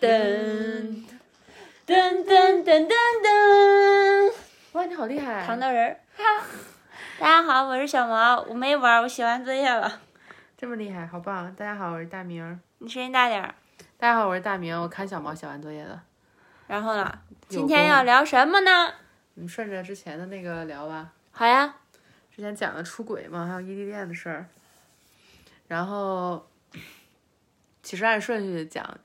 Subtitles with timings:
[0.00, 1.04] 噔
[1.84, 4.32] 噔噔噔噔噔，
[4.72, 5.44] 哇，你好厉害！
[5.44, 6.46] 糖豆人儿，哈！
[7.18, 10.00] 大家好，我是小毛，我没玩，我写完作业了。
[10.56, 11.52] 这么厉害，好棒！
[11.56, 12.60] 大家好，我是大明。
[12.78, 13.52] 你声音大点儿。
[13.96, 16.04] 大家好，我是大明，我看小毛写完作业了。
[16.68, 17.18] 然后呢？
[17.48, 18.94] 今天要聊什么呢？
[19.34, 21.10] 我们顺着之前的那个聊吧。
[21.32, 21.74] 好呀。
[22.30, 24.46] 之前讲的出轨嘛，还有异地恋的事儿。
[25.66, 26.48] 然后，
[27.82, 28.96] 其实按顺序讲，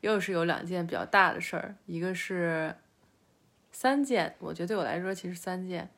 [0.00, 2.74] 又是有两件比较大的事儿，一个是
[3.72, 5.88] 三件，我觉得对我来说其实三件，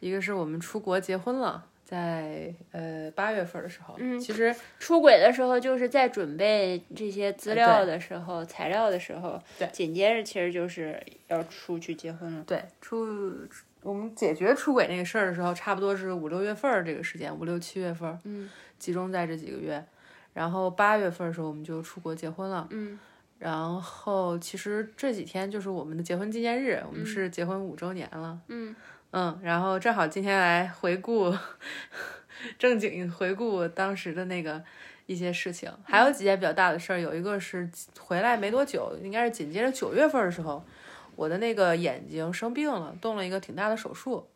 [0.00, 1.66] 一个是我们出国结婚了。
[1.84, 12.42] 在呃八月份的时候，嗯，其实出轨的时候就是在准备这些资料的时候、材料的时候，对，紧接着其实就是要出去结婚了。
[12.44, 13.06] 对，出
[13.82, 18.48] 我们解决出轨那个事儿的时候，差不多是五六月份这个时间，五六七月份，嗯，
[18.78, 19.84] 集中在这几个月。
[20.32, 22.98] 然后八月份的时候，我们就出国结婚了，嗯，
[23.38, 28.74] 然后其实这几天就是我们的结婚纪念日，我们是结婚五周年了，嗯。
[29.16, 31.32] 嗯，然后正好今天来回顾，
[32.58, 34.60] 正经回顾当时的那个
[35.06, 36.98] 一些事情，还有几件比较大的事儿。
[36.98, 40.64] 有一个是回来没多久，应该是紧接着九月份的时候，
[41.14, 44.26] 我的那个眼睛生病了，动了一个挺大的手术。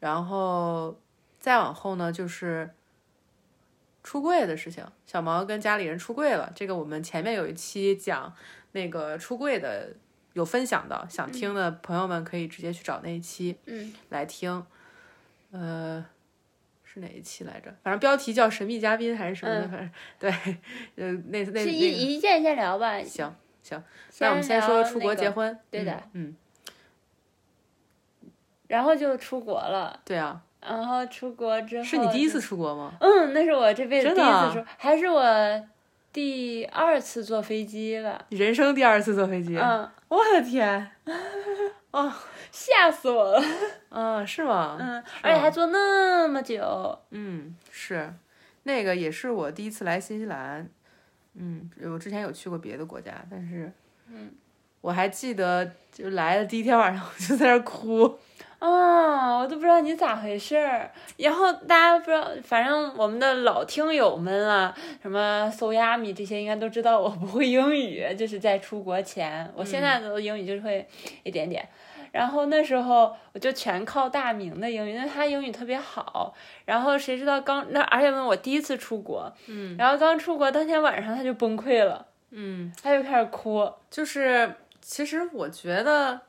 [0.00, 1.00] 然后
[1.38, 2.68] 再往后呢，就是
[4.02, 6.52] 出柜的事情，小毛跟家里人出柜了。
[6.54, 8.34] 这个我们前面有一期讲
[8.72, 9.94] 那个出柜的。
[10.34, 14.64] 有分享的，想听的朋友们可以直接去找那一期，嗯，来听。
[15.50, 16.06] 呃，
[16.84, 17.74] 是哪一期来着？
[17.82, 20.30] 反正标题叫“神秘嘉宾”还是什么的，反正对，
[20.94, 23.02] 呃，那那是一一件一件聊吧。
[23.02, 23.82] 行行，
[24.20, 26.36] 那我们先说出国结婚，对的，嗯。
[28.68, 30.00] 然后就出国了。
[30.04, 30.44] 对啊。
[30.60, 31.84] 然后出国之后。
[31.84, 32.92] 是你第一次出国吗？
[33.00, 35.24] 嗯，那是我这辈子第一次出，还是我
[36.12, 38.26] 第二次坐飞机了。
[38.30, 39.56] 人生第二次坐飞机。
[39.56, 39.88] 嗯。
[40.08, 40.90] 我的天，
[41.92, 42.12] 哦，
[42.50, 43.40] 吓死我了！
[43.90, 44.76] 嗯，是吗？
[44.80, 46.98] 嗯，而且还坐那么久。
[47.10, 48.12] 嗯，是，
[48.64, 50.68] 那个也是我第一次来新西兰。
[51.34, 53.72] 嗯，我之前有去过别的国家，但是，
[54.08, 54.32] 嗯，
[54.80, 58.18] 我还记得就来的第一天晚上，我就在那儿哭。
[58.60, 60.90] 啊，我都不知道你咋回事儿。
[61.16, 70.86] 然后大家不知道，反正我们的老听友们啊，什么搜亚米这些应该都知道我不会英语，就是在出国前，我现在的英语就是会
[71.22, 71.66] 一点点。
[72.12, 76.34] 然后那时候我就全靠大明的英语，因为他英语特别好。
[76.66, 83.72] 然后谁知道刚那，而且问我第一次出国，嗯，然后刚出国当天晚上他就崩溃了，嗯，他就开始哭。
[83.90, 86.20] 就是其实我觉得。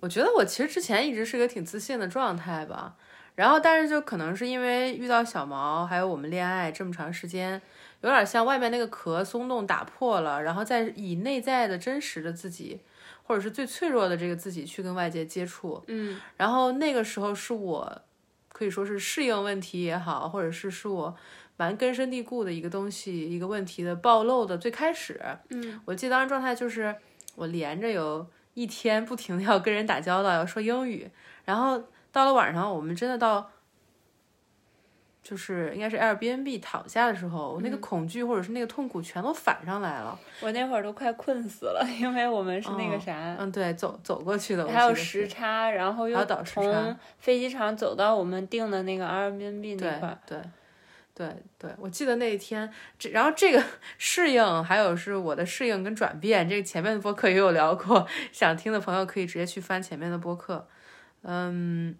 [0.00, 2.94] 我觉得我其实之前一直是个挺自信的状态吧，
[3.34, 7.60] 然后但是就可能是因为遇到小毛，还有我们恋爱这么长时间，
[8.02, 12.80] 有点像外面那个壳松动打破了，然后再以内在的真实的自己，
[13.24, 18.02] 或者是最脆弱的这个自己去跟外界接触，嗯，然后那个时候是我
[18.52, 21.16] 可以说是适应问题也好，或者是是我
[21.56, 25.20] 蛮根深蒂固的一个东西，一个问题的暴露的最开始，
[25.50, 26.94] 嗯，我记得当时状态就是
[27.34, 28.24] 我连着有。
[28.58, 31.08] 一天不停的要跟人打交道，要说英语，
[31.44, 31.80] 然后
[32.10, 33.48] 到了晚上，我们真的到，
[35.22, 40.18] 就是应该是 Airbnb 躺下的时候，我那个恐惧或者是那个痛苦全都反上来了。
[40.40, 50.38] 我那会儿都快困死了， 因为我们是那个啥，嗯，对，走走过去的，还有时差，然后又从飞机场走到我们订的那个 Airbnb 那块，对。
[50.38, 50.44] 对
[51.18, 53.60] 对对，我记得那一天，这然后这个
[53.98, 60.68] 适应，还有是我的适应跟转变，这个前面的播客也有聊过，想听的朋友可以直接去翻前面的播客。
[61.22, 61.96] 嗯，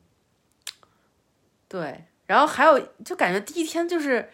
[1.67, 4.31] 对，然后还有就感觉第一天就是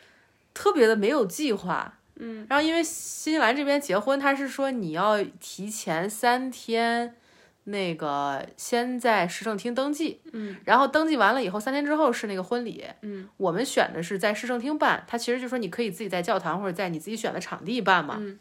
[0.52, 7.16] 特别的没有计划，嗯，然后因为新西兰这边结婚，他是说你要提前三天。
[7.64, 18.38] 那个先在市政厅登记，嗯，然后登记完了以后，三天之后是那个婚礼，嗯，我们选的是在市政厅办，他其实就说你可以自己在教堂或者在你自己选的场地办嘛，嗯，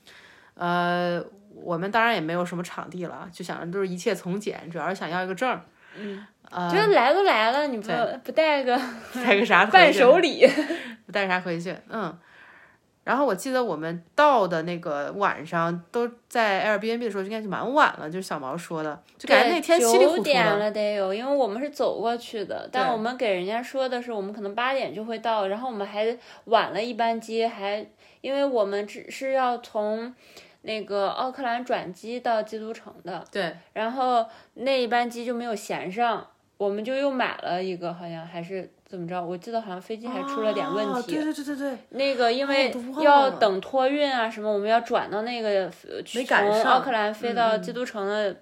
[0.55, 1.25] 呃，
[1.55, 5.59] 我们当然也没有什么场地了，就想着都是一切从简，主要是想要一个证，
[5.97, 7.89] 嗯，呃，觉得来都来了，你不
[8.23, 8.77] 不带个
[9.13, 10.45] 带个啥伴手礼，
[11.05, 12.17] 不带啥回去，嗯。
[13.03, 27.85] 然后我记得我们到的那个晚上都在 Airbnb 的时候，应该是蛮晚了，就是小毛说的，就感觉那天稀里糊涂九点了得有，因为我们是走过去的，但我们给人家说的是我们可能八点就会到，然后我们还晚了一班机，还
[28.21, 30.15] 因为我们只是要从
[30.61, 38.71] 那个奥克兰转机到基督城的，对，然后那一班机就没有闲上，我们就又买了一个，好像还是。
[38.93, 39.19] 怎么着？
[39.25, 40.91] 我记得好像飞机还出了点问题。
[40.93, 45.49] 哦对对对对对，那个因为要等托运啊什么，我们要转到那个
[45.89, 48.35] 呃没赶从上奥克兰飞到基督城的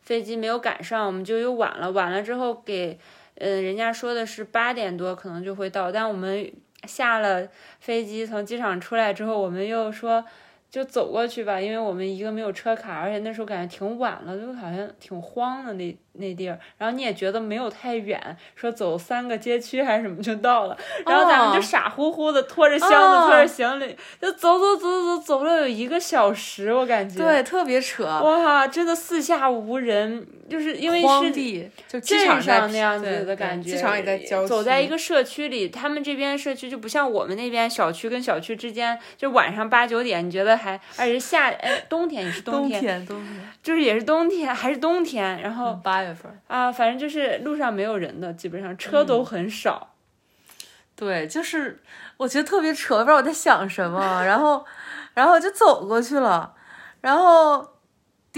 [0.00, 1.90] 飞机没有赶上，我们就又晚了。
[1.90, 2.98] 晚了之后给
[3.34, 6.50] 呃人家说的是八点多可能就会到，但我们
[6.84, 7.46] 下了
[7.78, 10.24] 飞机从机场出来之后，我们又说。
[10.70, 16.58] 就走过去吧，因为我们一个没有车卡，而且那时候感觉挺晚了，就好像挺慌的那那地儿。
[16.76, 20.76] 然后你也觉得没有太远，说走三个街区还是什么就到了。
[21.06, 27.18] 然后咱们就哦傻乎乎的拖着箱子、哦拖着行李，就走走走走走了有一个小时，我感觉。
[27.18, 49.94] 对，特别扯，哇，真的四下无人，就是因为是荒地，就机场上那样子的感觉，机场也在郊区，走在一个社区里，他们这边社区就不像我们那边小区跟小区之间，就晚上八九点，你觉得还，而且是夏，哎，冬天也是冬天，天冬天就是也是冬天，还是冬天，然后、八月份，啊，反正就是路上没有人的，基本上车都很少。
[50.96, 51.80] 对，就是
[52.16, 54.64] 我觉得特别扯，不知道我在想什么，然后
[55.14, 56.54] 然后就走过去了，
[57.00, 57.77] 然后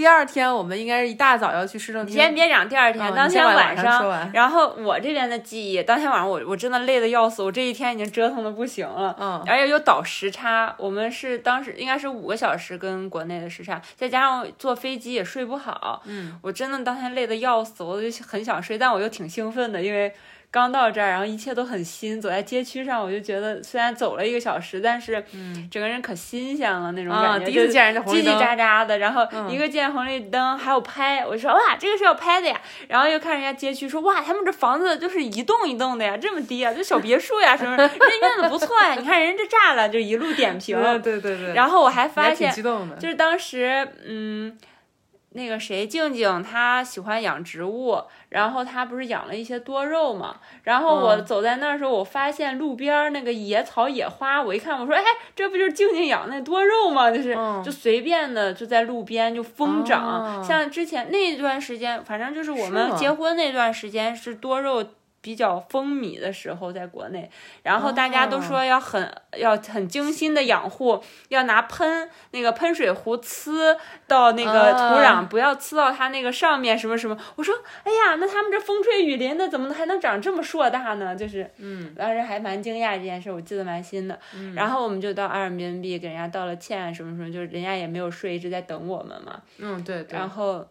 [0.01, 2.15] 第二天我们应该是一大早要去市政厅。
[2.15, 9.15] 你，先别讲第二天，当天晚晚上然后我这边的记忆，当天晚上我我真的累得要死，我这一天已经折腾的不行了。
[9.19, 20.11] 嗯，而且又倒时差，我们是当时应该是五个小时跟国内的时差，再加上坐飞机也睡不好，嗯，我真的当天累得要死，我就很想睡，但我又挺兴奋的，因为
[20.51, 25.23] 刚到这儿，然后一切都很新，走在街区上，我就觉得虽然走了一个小时，但是
[25.71, 32.59] 整个人可新鲜了那种啊，感觉，第一次就见人家叽叽，喳喳的，然后嗯一个见红绿灯，还有拍，我就说哇，这个是要拍的呀。
[32.89, 40.77] 然后又看人家街区，说哇，他们这房子就是一栋一栋的呀，这么低啊，这小别墅呀什么，人家院子不错呀，你看人家这栅栏就一路点 评。
[40.77, 44.57] 嗯对对对，然后我还发现，激动的，就是当时嗯。
[45.33, 50.37] 那个谁，静静她喜欢养植物，然后他不是养了一些多肉嘛。
[50.63, 55.03] 然后我嗯走在那儿的时候，我发现路边那个野草野花，我一看，我说，哎，
[55.35, 57.11] 这不就是静静养那多肉吗？
[57.11, 60.39] 就是、嗯就随便的就在路边就疯长。
[60.39, 64.83] 哦像之前那段时间，反正就是我们结婚那段时间是多肉。
[65.21, 67.29] 比较风靡的时候，在国内，
[67.63, 73.77] 然后大家都哦说要很、要很精心的养护，要拿喷那个喷水壶呲
[74.07, 77.17] 到那个土壤，啊不要呲到它那个上面什么什么。
[77.35, 81.15] 我说，哎呀，那他们这风吹雨淋的，怎么还能长这么硕大呢？
[81.15, 84.19] 就是，嗯，当时还蛮惊讶这件事，我记得蛮新的。
[84.55, 89.41] 然后我们就到阿尔滨 b 给人家道了歉，什么什么，就是人家也没有睡，一直在等我们嘛。
[89.59, 90.65] 嗯对对，然后，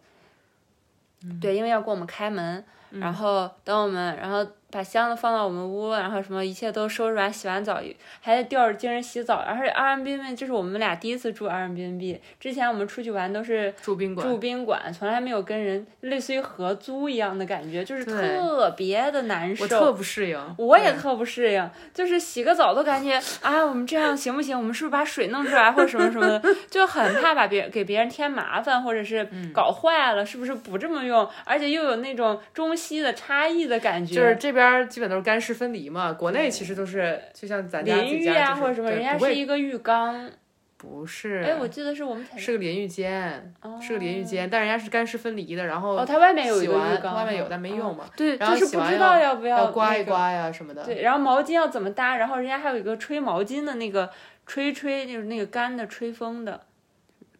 [1.39, 7.81] 对，因为要给我们开门，然后等我们，然后把箱子放到我们屋，然后什么一切都收拾完，洗完澡
[8.21, 9.35] 还得吊着精神洗澡。
[9.35, 19.63] 而且 Airbnb 就是我们俩第一次住 Airbnb，之前我们出去玩都是住宾馆，住宾馆，从来没有跟人类似于合租一样的感觉，就是特别的难受。
[19.63, 24.57] 我特不适应，我也特不适应，就是洗个澡都感觉啊，我们这样行不行？
[24.57, 31.27] 我们是不是把水弄出来或者什么什么的， 就很怕把别给别人添麻烦，或者是嗯搞坏了，是不是不这么用？
[31.43, 40.29] 而且又有那种中西的差异的感觉，就是这边儿基本都是干湿分离嘛，国内其实都是就像咱淋浴啊或者什么，人家是一个浴缸。
[40.77, 50.83] 不是，哎，我记得是我们是个淋浴间，是个淋浴间，但人家是干湿分离的，然后哦，它外面有一个浴缸，外面有但没用嘛哦对，然后就是不知道要不要刮那个一刮呀什么的。
[50.83, 52.17] 对，然后毛巾要怎么搭？
[52.17, 54.09] 然后人家还有一个吹毛巾的那个
[54.47, 56.59] 吹吹，就是那个干的吹风的，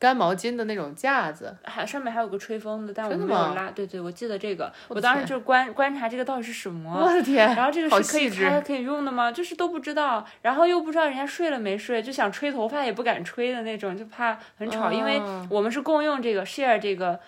[0.01, 3.69] 干毛巾的那种架子，还上面还有个吹风的，但我没有拉。
[3.69, 6.99] 对对，我记得这个，我当时就观观察这个到底是什么。
[6.99, 9.31] 我的天，然后这个是可以细致开可以用的吗？
[9.31, 17.19] 就是都不知道，然后又不知道人家睡了没睡，就想吹头发也不敢吹的那种，就怕很吵，因为哦我们是共用这个 share 这个，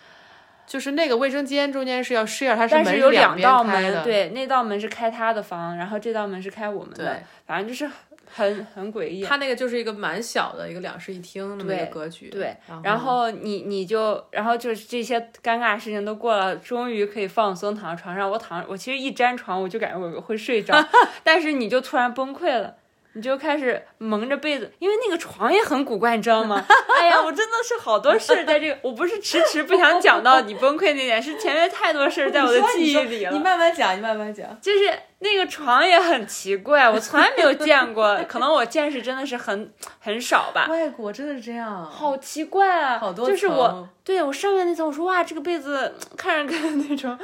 [0.65, 7.88] 就是那个卫生间中间是要 share，它是有两道门，对，那道门是开他的房，然后这道门是开我们的，反正就是
[8.33, 9.23] 很很诡异。
[9.23, 12.29] 它那个就是一个蛮小的一个两室一厅那么一个格局。
[12.29, 18.29] 对，然然后你你就，然后就是这些尴尬事情都过了，终于可以放松躺在床上。
[18.29, 20.75] 我躺，我其实一沾床我就感觉我会睡着，
[21.23, 22.75] 但是你就突然崩溃了。
[23.15, 26.63] 你就开始蒙着被子，因为那个床也很古怪，你知道吗？
[27.00, 33.32] 哎呀，我真的是好多事在这个，我不是迟迟不想讲到你崩溃那点，是前面太多事儿在我的记忆里了。
[33.32, 34.48] 你慢慢讲，你慢慢讲。
[34.62, 40.67] 就是那个床也很奇怪，我从来没有见过，可能我见识真的是很很少吧。
[40.70, 42.98] 外国真的是这样，好奇怪啊！
[43.00, 47.17] 好多就是我对我上面那层，我说哇，这个被子看着跟那种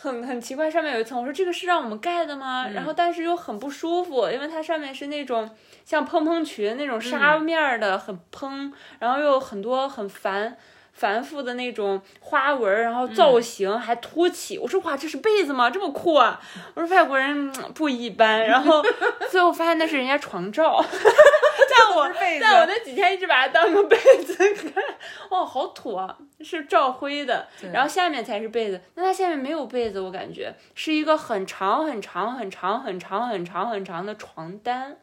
[0.00, 2.66] 很很奇怪，上面有一层，我说这个是让我们盖的吗？
[2.68, 5.50] 嗯然后但是又很不舒服，因为它上面是那种
[5.84, 10.56] 像蓬蓬裙那种纱面儿的，很蓬，然后又很多很繁。
[10.98, 14.58] 繁复的那种花纹，然后造型还凸起。
[14.58, 15.70] 我说哇，这是被子吗？
[15.70, 16.40] 这么酷啊！
[16.74, 18.44] 我说外国人嗯不一般。
[18.44, 18.82] 然后
[19.30, 24.82] 最后发现那是人家床罩， 但我但我那几天一直把它当个被子看，
[25.30, 26.16] 哇，好土啊！
[26.40, 28.80] 是罩灰的，然后下面才是被子。
[28.94, 34.96] 那它下面没有被子，我感觉是一个很长很长很长很长很长很长的床单。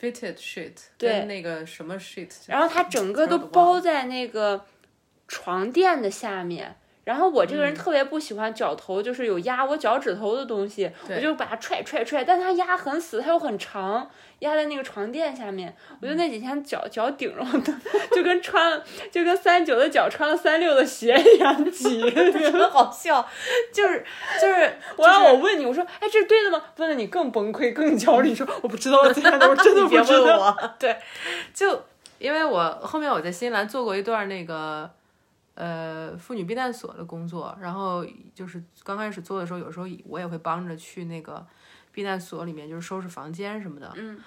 [0.00, 4.66] Fitted sheet，对跟那个什么 sheet，然后它整个都包在那个
[5.28, 6.76] 床垫的下面。
[7.06, 14.10] 然后我这个人特别不喜欢脚头，就是有压我脚趾头的东西，我就把它踹踹踹，但它压很死，它又很长，
[14.40, 15.72] 压在那个床垫下面。
[16.02, 17.72] 我就那几天脚脚顶着我的，
[18.10, 18.82] 就跟穿
[19.12, 22.02] 就跟三九的脚穿了三六的鞋一样挤。
[22.50, 23.24] 很好笑，
[23.72, 24.04] 就是
[24.42, 26.60] 就是我让我问你，我说，哎，这是对的吗？
[26.76, 30.24] 问了你更崩溃，更焦虑，你说我不知道，亲爱的，我 真的别不知道。
[30.24, 30.96] 问我， 对，
[31.54, 31.84] 就
[32.18, 34.90] 因为我后面我在新西兰做过一段那个
[35.56, 41.44] 呃妇女避难所的工作，然后就是刚开始做的时候，有时候我也会帮着去那个
[41.90, 43.92] 避难所里面，就是收拾房间什么的。
[43.96, 44.18] 嗯。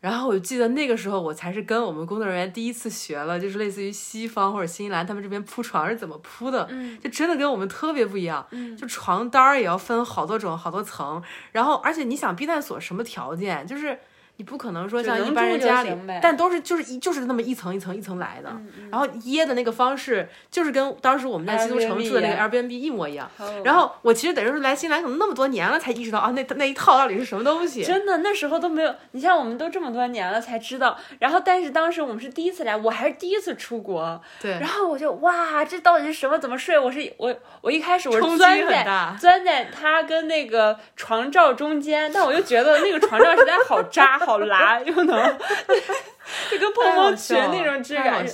[0.00, 8.46] 然后我记得那个时候，我才是跟我们工作人员第一次学了，就是类似于西方或者新西兰他们这边铺床是怎么铺的，嗯就真的跟我们特别不一样。
[8.50, 13.98] 嗯就床单儿也要分好多种、好多层，然后而且你想避难所什么条件，就是
[14.40, 15.90] 你不可能说像一般人家里，
[16.22, 23.30] 但都是就是一就是那么一层一层一层来的，嗯嗯然后掖的那个方式就是跟当时我们在基督城住的那个 Airbnb 一模一样。
[23.62, 27.84] 然后后我其实等于说来新西兰可能那么多年了，才意识到啊，那那一套到底是什么东西。
[27.84, 36.38] 真的那时候都没有，你像我们都这么多年了才知道，然后但是当时我们是第一次来，我还是第一次出国，对然，后我就哇，这到底是什么？
[36.38, 36.78] 怎么睡？
[36.78, 39.16] 我是我我一开始我是钻在。
[39.18, 45.38] 钻在它跟那个床罩中间，但我就觉得那个床罩实在好扎 好拉，又能
[46.50, 48.24] 就跟碰太好碰裙那种质感。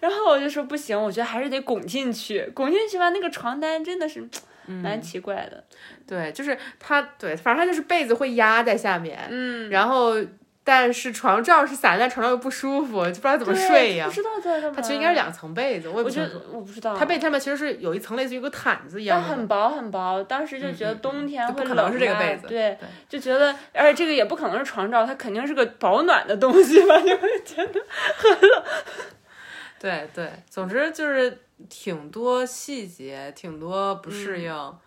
[0.00, 3.10] 然后我就说不行，我觉得还是得拱进去，拱进去吧。
[3.10, 4.20] 那个床单真的是
[4.66, 5.64] 嗯蛮奇怪的，
[6.06, 10.14] 对，就是它，对，反正它就是被子会压在下面，嗯，然后
[10.68, 14.12] 但是床罩是散在床上又不舒服，就不知道怎么睡呀不。
[14.12, 14.72] 知道在干嘛。
[14.74, 16.44] 它其实应该是两层被子，我觉得不清楚。
[16.50, 27.80] 我不知道，它被上面其实是有一层类似于一个毯子一样的，很薄很薄，当时就觉得冬天会冷、啊不可能是这个被子对对，就觉得，而且这个也不可能是床罩，它肯定是个保暖的东西吧，就会觉得
[28.16, 28.62] 很冷，
[29.78, 34.52] 对对，总之就是挺多细节，挺多不适应。
[34.52, 34.78] 嗯，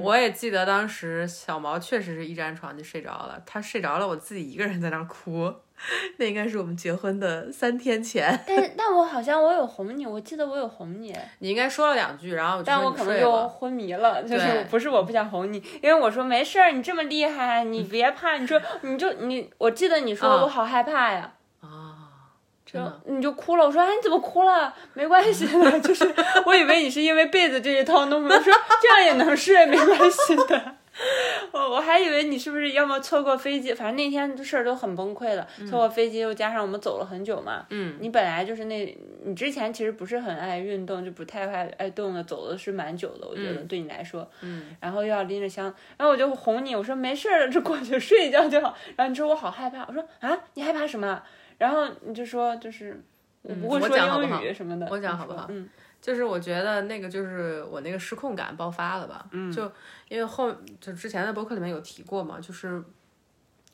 [0.00, 5.52] 我也记得当时小毛确实是一沾床就睡着了，他睡着了，我自己一个人在那儿哭。
[6.18, 13.48] 那应该是我们结婚的三天前， 但但我好像我有哄你，我记得我有哄你，你应该说了两句，然后我但我可能就。
[13.48, 21.32] 昏迷了，就是对不是我不想哄你，因为我说没事儿，你这么厉害，你别怕，你说你就你，我记得你说嗯我好害怕呀。
[23.06, 24.74] 你就哭了，我说哎你怎么哭了？
[24.94, 26.04] 没关系的， 就是
[26.46, 30.76] 我以为你是因为被子这一套弄的，我说这样也能睡，没关系的。
[31.52, 37.64] 我我还以为你是不是要么错过飞机，反正那天的事儿都很崩溃了，错过飞机又加上我们走了很久嘛。
[37.70, 44.28] 嗯，你本来就是那，你之前其实不是很爱运动，就不太爱爱动的，走的是蛮久的，我觉得、对你来说。
[44.42, 44.76] 嗯。
[44.80, 45.64] 然后又要拎着箱，
[45.96, 48.76] 然后我就哄你，我说没事儿，这过去睡一觉就好。
[48.94, 51.22] 然后你说我好害怕，我说啊，你害怕什么？
[51.62, 53.00] 然后你就说就是
[53.42, 54.88] 我不会说英语什么的。
[54.90, 55.68] 我讲好不好嗯。
[56.00, 59.70] 就是我觉得那个就是我那个失控感爆发了吧，嗯，就
[60.08, 62.82] 因为后就之前的博客里面有提过嘛，就是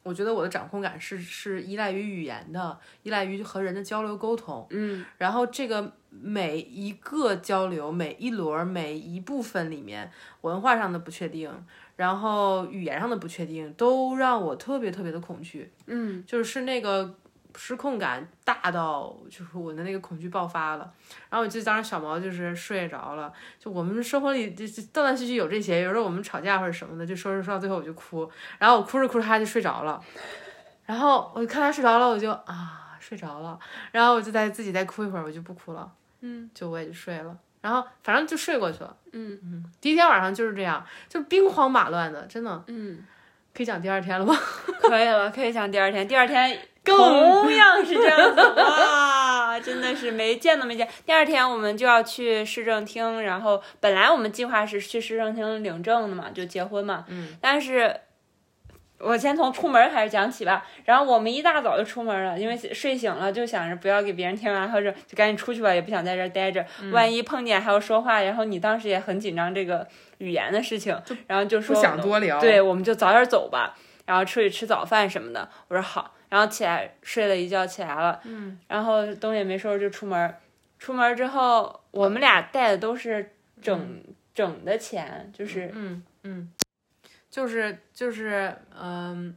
[0.02, 5.02] 我觉得我的掌控感是是依赖于语言的，依赖于和人的交流沟通，嗯。
[5.16, 11.50] 然后这个每一个交流、每一轮、每一部分里面，文化上的不确定，
[11.96, 16.22] 然后语言上的不确定，都让我特别特别的恐惧，嗯。
[16.26, 17.14] 就是那个
[17.60, 20.90] 失控感大到，就是我的那个恐惧爆发了。
[21.28, 30.00] 然后我记得当时小毛就是睡着了，就我们生活里就就断断续续有这些，有时候我们吵架或者什么的，就说着说到最后我就哭，然后我哭着哭着他就睡着了，
[30.86, 33.58] 然后我就看他睡着了，我就啊睡着了，
[33.90, 37.36] 然后我就再自己再哭一会儿，我就不哭了，嗯，就我也就睡了。
[37.60, 38.96] 然后反正就睡过去了。
[39.12, 43.04] 嗯嗯，第一天晚上就是这样，就兵荒马乱的，真的嗯，
[43.52, 44.32] 可以讲第二天了吗？
[44.80, 46.06] 可以了，可以讲第二天。
[46.06, 50.88] 第二天更同样是这样子，哇，真的是没见都没见。
[51.04, 57.04] 第二天我们就要去市政厅，然后本来我们计划是去市政厅领证的嘛，就结婚嘛。
[57.08, 57.36] 嗯。
[57.40, 57.94] 但是，
[59.00, 60.66] 我先从出门开始讲起吧。
[60.84, 66.64] 然后我们一大早就出门了，因为睡醒了就想着不要给别人听完，或者就赶紧出去吧，也不想在这儿待着。
[66.82, 69.86] 嗯万一碰见还要说话，然后你当时也很紧张这个
[70.18, 72.40] 语言的事情，然后就说不想多聊。
[72.40, 73.76] 对，我们就早点走吧，
[74.06, 75.48] 然后出去吃早饭什么的。
[75.68, 80.34] 我说好，然后起来睡了一觉起来了，嗯，然后东西也没收拾就出门，
[80.78, 84.04] 出门之后，我们俩带的都是整、
[84.34, 86.52] 整的钱，就是嗯嗯，
[87.30, 89.36] 就是就是嗯。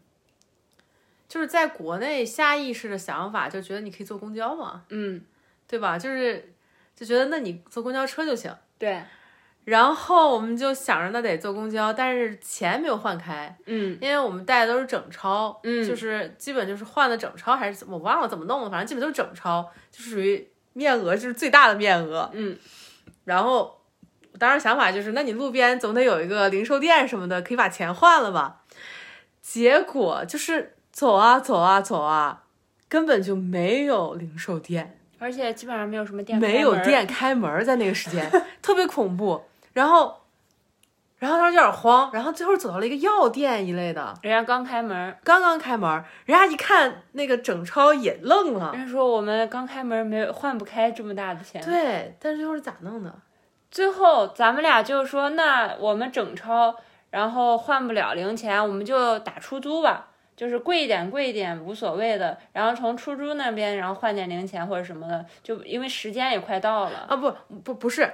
[1.28, 5.24] 就是在国内下意识的想法，就觉得你可以坐公交嘛，嗯，
[5.66, 5.98] 对吧？
[5.98, 6.54] 就是
[6.94, 8.54] 就觉得那你坐公交车就行。
[8.78, 9.02] 对，
[9.64, 22.30] 然后我们就想着那得坐公交，但是钱没有换开，嗯因为我们带的都是整钞，嗯就是基本就是换的整钞还是怎么，我忘了怎么弄的，反正基本都是整钞，就是属于面额就是最大的面额。
[22.34, 22.58] 嗯，
[23.26, 23.80] 然后
[24.32, 28.64] 我当时想法就是，那你路边总得有一个零售店什么的，可以把钱换了吧？
[29.42, 32.46] 结果就是走啊走啊走啊，
[32.90, 34.98] 根本就没有零售店。
[35.20, 38.28] 而且基本上没有什么店，没有，店开门，在那个时间
[38.64, 39.44] 特别恐怖。
[39.74, 40.22] 然后，
[41.18, 48.72] 然后当时有点慌，然后最后走到了一个药店一类的，人家刚开门，刚刚开门，人家一看那个整钞也愣了。
[48.74, 53.14] 人家说我们刚开门没有换不开这么大的钱，对，但是最后是咋弄的？
[53.70, 56.76] 最后咱们俩就说，那我们整钞，
[57.10, 67.06] 然后换不了零钱，我们就打出租吧，就是贵一点贵一点无所谓的，然后从出租那边然后换点零钱或者什么的，就因为时间也快到了。
[67.08, 68.12] 啊，不不不是，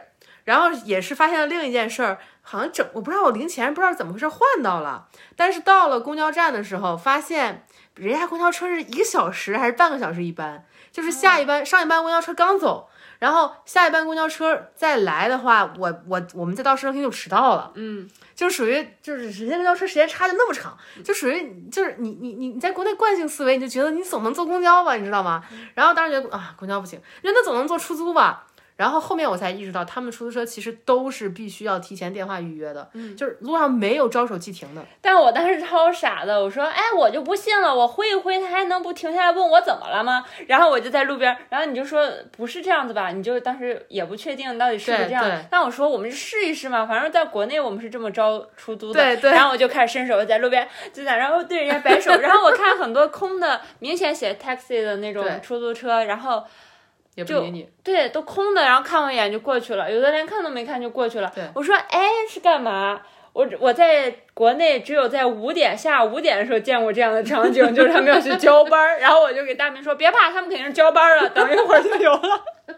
[0.47, 12.87] 然后也是发现了另一件事儿，好像整我不知道我零钱不知道怎么回事换到了，但是到了公交站的时候，发现人家公交车是一个小时还是半个小时一班，就是下一班、上一班公交车刚走。
[13.19, 25.43] 然后下一班公交车再来的话，我我我们再到市中心就迟到了，嗯，就属于就是人家公交车时间差的那么长，就属于就是你你你你在国内惯性思维，你就觉得你总能坐公交吧，你知道吗？
[25.73, 28.45] 然后当时觉得啊公交不行，人那总能坐出租吧。
[28.77, 34.86] 然后后面我才意识到，他们出租车其实都是必须要提前电话预约的，嗯就是路上没有招手即停的。
[35.01, 40.24] 但我当时超傻的，我说，哎，我就不信了，我挥一挥，他还能不停下来问我怎么了吗？
[40.48, 45.43] 然后我就在路边，然后你就说不是这样子吧，你就当时也不确定到底是不是这样。
[45.50, 49.01] 但我说我们试一试嘛，反正在国内我们是这么招出租的。
[49.01, 56.48] 对对然后我就开始伸手在路边就在，然后对人家摆手， 然后我看很多空的，明显写 taxi 的那种出租车，然后就
[57.17, 61.34] 也不理你，对，都空的，然后看我一眼就过去了，有的连看都没看就过去了。
[61.56, 63.01] 我说，哎，是干嘛？
[63.34, 72.45] 我我在国内只有在五点下午五点的时候见过这样的场景， 就是他们要去交班儿，然后我就给大明说，别怕，他们肯定是交班儿了， 等一会儿就有了。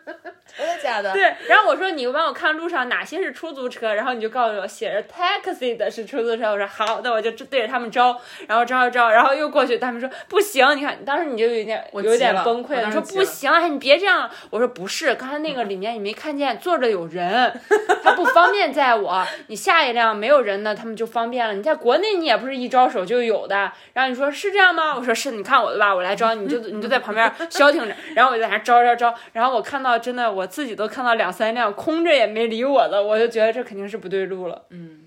[0.58, 1.12] 真的假的？
[1.14, 17.60] 对，然后我说你帮我看路上哪些是出租车，然后你就告诉我写着 taxi 的是出租车，我说好，那我就对着他们招，然后招招招，然后又过去，他们说不行，你看当时你就有点我有点崩溃了，你说我当时急了不行，哎，你别这样，我说不是，刚才那个里面你没看见坐着有人，
[18.04, 21.56] 他不方便载我，你下一辆没有人呢，他们就方便了。
[21.56, 24.96] 你在国内你也不是一招手就有的，然后你说是这样吗？
[24.96, 35.02] 我说是，你看我的吧，我来招，你就 你就在旁边消停着，然后我就在那招招招，然后我看到真的我自己都看到两三辆空着也没理我的，我就觉得这肯定是不对路了，嗯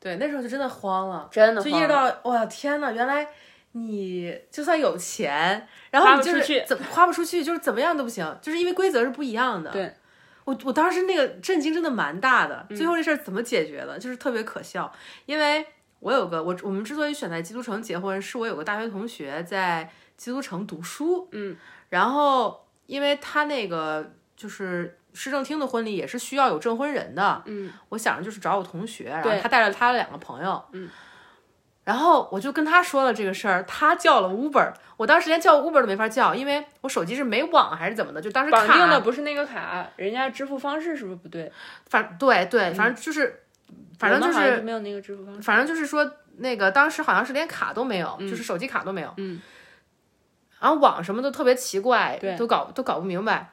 [0.00, 3.26] 对，那时候就真的慌了，真的就意识到，哇，天呐，原来
[3.72, 9.70] 你就算有钱，然后你就是怎么花不出去，就是怎么样都不行，就是因为规则是不一样的。
[9.70, 9.92] 对，
[10.44, 14.90] 我我当时那个震惊真的蛮大的，嗯最后这事儿怎么解决的，就是特别可笑，
[15.26, 15.66] 因为
[16.00, 21.56] 我有个我我们之所以选在基督城结婚，是我有个大学同学在基督城读书，嗯，
[21.88, 24.94] 然后因为他那个就是。
[25.14, 30.88] 市政厅的婚礼也是需要有证婚人的，嗯，我想着就是找我同学，然后他带着他的两个朋友，嗯，
[31.82, 41.50] 然后我就跟他说了这个事儿，他叫了 Uber，我当时连叫 Uber 都没法叫，因为我手机是没网还是怎么的，就当时绑定的不是那个卡，人家支付方式是不是不对？
[41.86, 43.42] 反对对，反正就是，
[43.98, 45.42] 反正就是没有那个支付方式。
[45.42, 49.12] 反正就是说，那个当时好像是连卡都没有，就是手机卡都没有。
[49.16, 49.40] 嗯。
[50.60, 53.52] 然后网什么都特别奇怪，对都搞都搞不明白。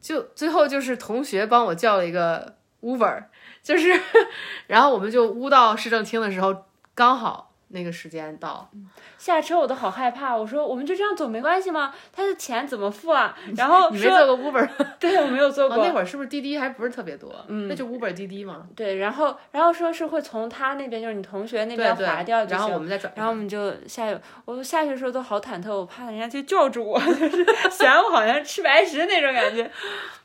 [0.00, 3.24] 就最后就是同学帮我叫了一个 Uber，
[3.62, 4.00] 就是，
[4.68, 8.70] 然后我们就乌到市政厅的时候，刚好那个时间到。
[9.16, 11.94] 下车我都好害怕，我说我们就这样走没关系吗？
[12.12, 13.36] 他的钱怎么付啊？
[13.56, 14.68] 然后 你没说坐过 Uber？
[14.98, 17.34] 对我没有坐哦，过，那会儿是不是滴滴还不是特别多？
[17.48, 18.66] 嗯，那就 Uber 滴滴嘛。
[18.74, 22.44] 对，然后然后说是会从他那边，就是你同学那边划掉。
[22.44, 23.12] 然后我们再转。
[23.16, 29.70] 然后我们就下去，我下去的时候都好忐忑，我怕人家就叫住我，就是嫌我好像吃白食那种感觉。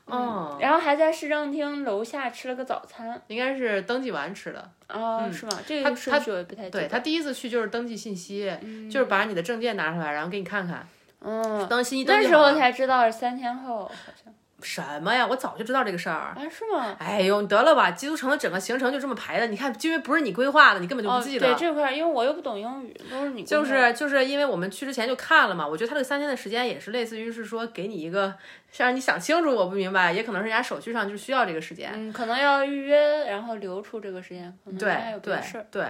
[0.06, 3.20] 哦，然后还在市政厅楼下吃了个早餐。
[3.28, 4.70] 应该是登记完吃的。
[4.88, 5.58] 哦，是吗？
[5.66, 6.68] 这个顺序我也不太。
[6.68, 8.52] 对他第一次去就是登记信息，
[8.90, 10.86] 就是把你的证件拿出来，然后给你看看。
[11.20, 14.32] 嗯，登信息那时候才知道是三天后，好像。
[14.64, 15.26] 什么呀？
[15.26, 16.32] 我早就知道这个事儿。
[16.34, 16.96] 哎，是吗？
[16.98, 17.90] 哎呦，你得了吧！
[17.90, 21.46] 基督城的整个行程就这么排的，你看，因为不是你规划的，你根本就哦，不记得。
[21.46, 28.34] 对这块儿，因为我又不懂英语，都是你就是就是因为我们去之前就看了嘛，我觉得他这三天的时间也是类似于是说给你一个，
[28.76, 31.92] 让你想清楚，我不明白，也可能是人家手续上就需要这个时间。
[31.94, 35.64] 嗯，可能要预约，然后留出这个时间，可能还对对。
[35.70, 35.86] 对，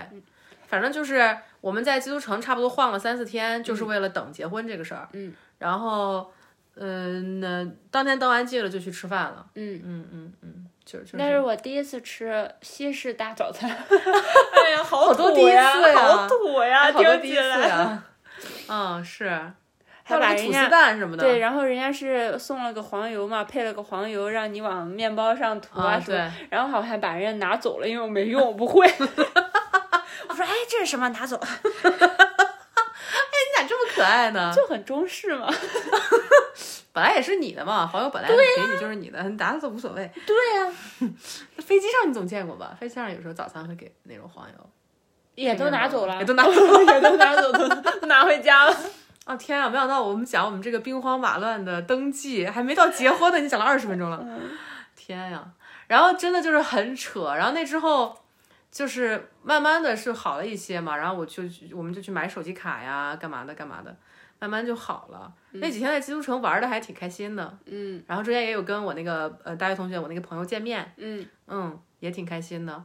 [0.66, 5.08] 反正就是我们在基督城差不多晃了三四天，就是为了等结婚这个事儿。
[5.12, 6.32] 嗯，然后，
[6.76, 9.46] 嗯、那当天登完记了就去吃饭了。
[9.54, 11.16] 嗯，嗯嗯嗯，就就是。
[11.16, 13.70] 那是我第一次吃西式大早餐。
[13.70, 17.98] 哎呀，好好多第一土呀次呀好土呀，好多第一次。
[18.68, 19.52] 嗯，是。
[20.06, 21.22] 还有那个吐司蛋什么的。
[21.22, 26.18] 对，然后人家是送了个黄油嘛，配了个黄油，让你往面包上涂啊，什么。
[26.18, 26.48] 对。
[26.50, 28.86] 然后好像还把人家拿走了，因为我没用，我不会。
[30.28, 31.08] 我说，哎，这是什么？
[31.08, 31.40] 拿走，
[33.66, 34.52] 这么可爱呢？
[34.54, 35.48] 就很中式嘛。
[36.92, 40.10] 本来也是你的嘛，黄油本来给你就是你的，你拿走无所谓。
[40.26, 40.72] 对呀、
[41.56, 42.76] 那飞机上你总见过吧？
[42.78, 44.54] 飞机上有时候早餐会给那种黄油。
[45.34, 46.84] 也都拿走了，也都拿走了。
[46.94, 48.76] 也都拿走，都都拿回家了。
[49.26, 49.68] 啊天啊！
[49.68, 54.24] 没想到我们讲我们这个兵荒马乱的登记，还没到结婚呢，你讲了二十分钟了。
[54.94, 55.42] 天呀！
[55.88, 57.34] 然后真的就是很扯。
[57.34, 58.16] 然后那之后，
[58.74, 60.96] 就是慢慢的是好了一些嘛。
[60.96, 63.96] 然后我就我们就去买手机卡呀，干嘛的干嘛的，
[64.40, 65.32] 慢慢就好了。
[65.52, 67.58] 那几天在基督城玩的还挺开心的。
[67.66, 72.84] 嗯然后中间也有跟我那个呃大学同学，我那个朋友见面，嗯嗯，也挺开心的。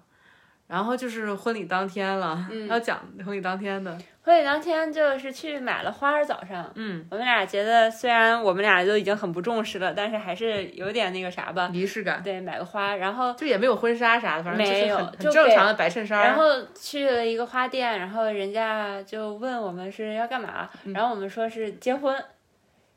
[0.69, 11.71] 然后就是婚礼当天了，要讲婚礼当天的，婚礼当天就是去买了花儿，早上，嗯，我们俩觉得虽然我们俩都已经很不重视了，但是还是有点那个啥吧。
[11.73, 16.21] 仪式感，对，买个花，然后就也没有婚纱啥的，反正就是没有很很就正常的白衬衫。
[16.21, 16.43] 然后
[16.75, 20.93] 去了一个花店，然后人家就问我们是要干嘛，嗯。
[20.93, 22.15] 然后我们说是结婚，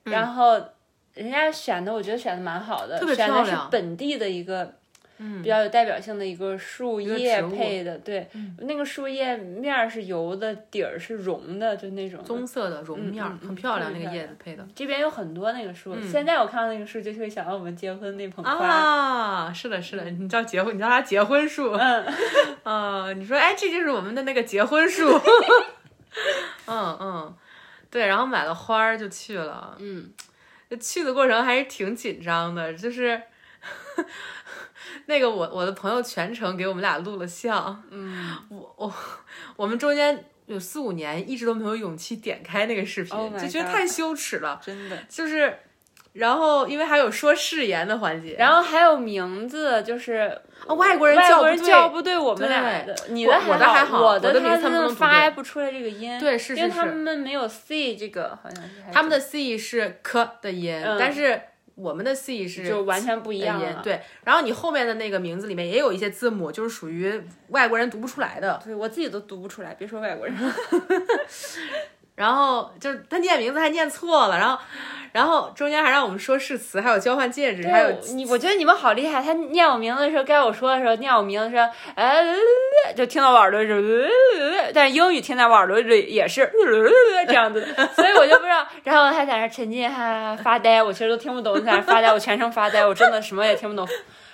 [0.04, 0.61] 然后
[1.14, 3.68] 人家选的我觉得选的蛮好的，特别选的是漂亮。
[3.70, 4.74] 本地的一个。
[5.42, 12.22] 比较有代表性的一个树叶配的，对，那个树叶面儿是油的，底儿是绒的，就那种。
[12.24, 14.66] 棕色的绒面很漂亮，那个叶子配的。
[14.74, 18.50] 这边有很多那个树，嗯现在我看到那个树就会想到我们结婚那捧花。
[18.66, 21.72] 啊，是的，是的，你叫结婚，你叫它结婚树。
[21.72, 22.06] 嗯，
[22.64, 25.08] 啊，你说，哎，这就是我们的那个结婚树。
[26.66, 27.35] 嗯嗯，
[27.90, 29.76] 对，然后买了花儿就去了。
[29.78, 30.12] 嗯，
[30.80, 33.20] 去的过程还是挺紧张的，就是
[35.06, 37.82] 那个我我的朋友全程给我们俩录了像。
[37.90, 38.94] 嗯，我我
[39.56, 44.60] 我们中间有四五年一直都没有勇气点开那个视频 Oh 就觉得太羞耻了。
[44.64, 44.96] 真的。
[45.08, 45.58] 就是，
[46.12, 61.40] 然后因为还有说誓言的环节，然后还有名字，就是啊外国人外国人叫不对我们俩的，你的我的还好好，我我的名他字他们发不出来这个音，对是因为他是是们没有 C 这个，好像是是他们的 c 是 k 的音，嗯但是
[61.74, 63.80] 我们的 c 是就完全不一样了。
[63.82, 68.61] 对，然后你后面的那个名字里面也有一些字母，就是属于外国人读不出来的。
[68.64, 70.37] 对我自己都读不出来，别说外国人。
[72.14, 74.59] 然后就是他念名字还念错了，然后，
[75.12, 79.22] 然后中间还让我们说誓词，还有交换戒指，还有你，我觉得你们好厉害。
[79.22, 82.22] 他念我名字的时候，该我说的时候，念我名字的时候，哎，
[82.94, 84.11] 就听到我耳朵是，
[84.75, 86.51] 但是英语听在我耳朵里也是
[87.27, 88.66] 这样子， 所以我就不知道。
[88.85, 93.88] 然后他在那沉浸哈发呆，我其实都听不懂，在那发呆，我全程发呆，我真的什么也听不懂。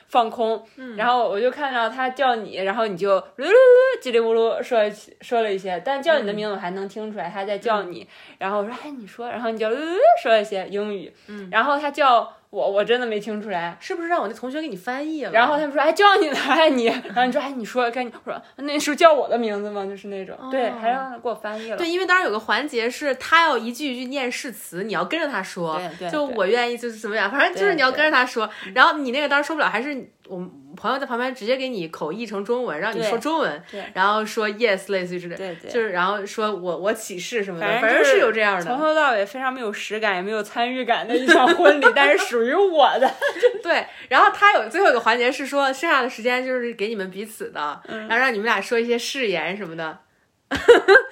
[0.09, 0.63] 放空，
[0.97, 4.79] 然后我就看到他叫你，然后你就噜噜噜叽里咕噜说
[5.21, 8.07] 说了一些，但叫你的名字我还能听出来他在叫你，
[8.39, 11.13] 然后我说哎你说，然后你就噜噜说了一些英语，
[11.51, 15.31] 然后他叫我，我真的没听出来，是不是让我那同学给你翻译了？
[15.33, 19.85] 然后他们说哎叫你呢，哎你，然后你说哎你说该你，我说那是叫我的名字吗？
[19.85, 28.49] 就是那种，对，还让他给我翻译了，对，因为当时有个环节是他要一句一句念誓词，你要跟着他说，对对对就我愿意就是怎么样，反正就是你要跟着他说。
[28.75, 33.63] 然后你那个当时说不了，还是我们朋友在旁边直接给你口译成中文，让你说中文，
[33.93, 38.79] 然后说 yes 类似于之类，对对就是然后说我我起誓什么的，反正是有这样的从。
[38.79, 43.13] 头到尾非常没有实感，也没有参与感的一场婚礼， 但是属于我的。
[43.61, 49.99] 对，然后他有最后一个环节是说，剩下的时间就是给你们彼此的，嗯然后让你们俩说一些誓言什么的，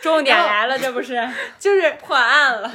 [0.01, 1.21] 重点来了，这不是
[1.59, 2.73] 就是破案了？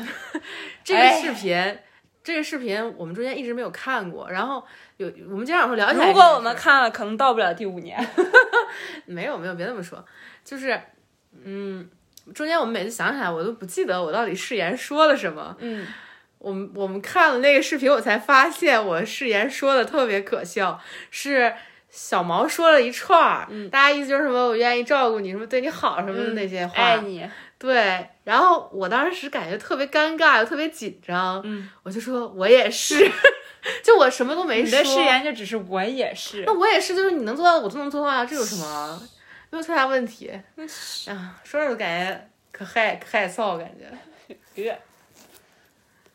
[0.84, 1.78] 这个哎视频。
[2.24, 4.64] 这个视频我们中间一直没有看过，然后
[4.98, 6.00] 有我们经常说聊起。
[6.00, 7.98] 如果我们看了，可能到不了第五年。
[9.06, 10.04] 没有没有，别那么说，
[10.46, 10.80] 就是，
[11.44, 11.90] 嗯，
[12.34, 15.56] 中间我们每次想起来，我都不记得我到底誓言说了什么。
[15.60, 15.86] 嗯，
[16.38, 20.80] 我们我们看了那个视频，我才发现我誓言说的特别可笑，
[21.10, 21.54] 是
[21.90, 26.74] 小毛说了一串儿，嗯大家意思就是什么我愿意照顾你，什么对你好什么的那些话。
[26.76, 27.28] 爱你。
[27.62, 33.08] 对，然后我当时感觉特别尴尬，又特别紧张，嗯，我就说我也是。
[33.84, 34.66] 就我什么都没说。
[34.66, 36.52] 你的誓言就只是我也是那。
[36.52, 39.00] 我也是，就是你能做到，我都能做到啊，这有什么？
[39.52, 40.32] 没有太大问题。
[41.08, 43.72] 啊，说着就感觉可害可害臊，感
[44.56, 44.80] 觉。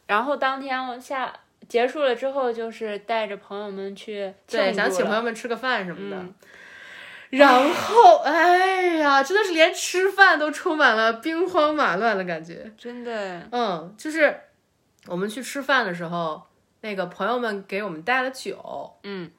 [0.08, 1.32] 然后当天我下
[1.68, 6.16] 结束了之后，就是带着朋友们去对，想请朋友们吃个饭什么的。
[6.16, 6.34] 嗯
[7.30, 12.72] 然后，哎呀，真的是连吃饭都充满了兵荒马乱的感觉。
[12.78, 14.40] 真的，嗯，就是
[15.06, 16.42] 我们去吃饭的时候，
[16.82, 19.30] 那个朋友们给我们带了酒，嗯，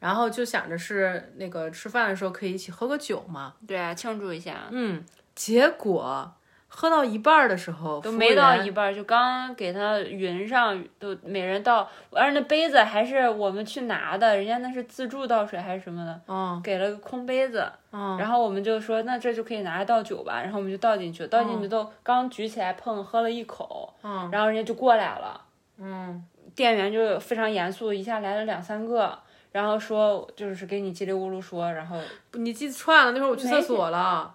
[0.00, 3.54] 然后就想着是那个吃饭的时候可以一起喝个酒嘛。
[3.66, 6.34] 对啊，庆祝一下，嗯，结果
[6.74, 25.40] 喝到一半的时候，都没到一半，就刚给他匀上，都每人倒，而那杯子还是我们去拿的，人家那是自助倒水还是什么的，嗯给了个空杯子，嗯然后我们就说那这就可以拿来倒酒吧，然后我们就倒进去，倒进去都刚举起来碰喝了一口，嗯然后人家就过来了，
[25.78, 26.24] 嗯。
[26.54, 29.18] 店员就非常严肃，一下来了两三个。
[29.50, 31.96] 然后说就是给你叽里咕噜说，然后
[32.34, 34.32] 你记串了，那会儿我去厕所了，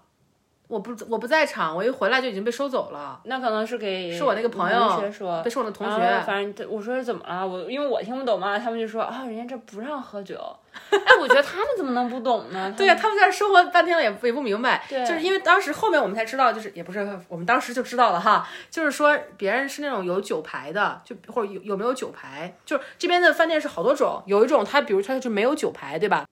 [0.70, 3.20] 我不我不在场，我一回来就已经被收走了。
[3.24, 10.40] 那可能是给是我那个朋友同学说，被是我的同学，反正我说怎么了，我因为我听不懂嘛，他们就说啊，人家这不让喝酒。
[10.92, 12.72] 哎，我觉得他们怎么能不懂呢？
[12.78, 26.28] 对呀、他们在这生活半天了也不也不明白，对就是因为当时后面我们才知道，就是也不是我们当时就知道了哈，就是说别人是那种有酒牌的，就或者有有没有酒牌，就是这边的饭店是好多种，有一种它比如它就没有酒牌，对吧？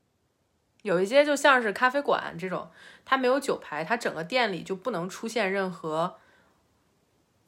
[0.84, 2.66] 有一些就像是咖啡馆这种，
[3.08, 6.18] 它没有酒牌，它整个店里就不能出现任何。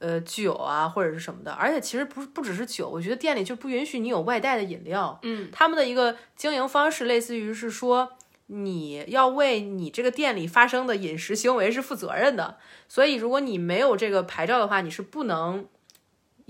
[0.02, 5.20] 呃，酒啊，或者是什么的，而且其实不不只是酒，我觉得店里就不允许你有外带的饮料。
[5.24, 8.14] 嗯，他们的一个经营方式类似于是说，
[8.46, 15.68] 你要为你这个店里发生的饮食行为是负责任的，所以如果你没有这个牌照的话，你是不能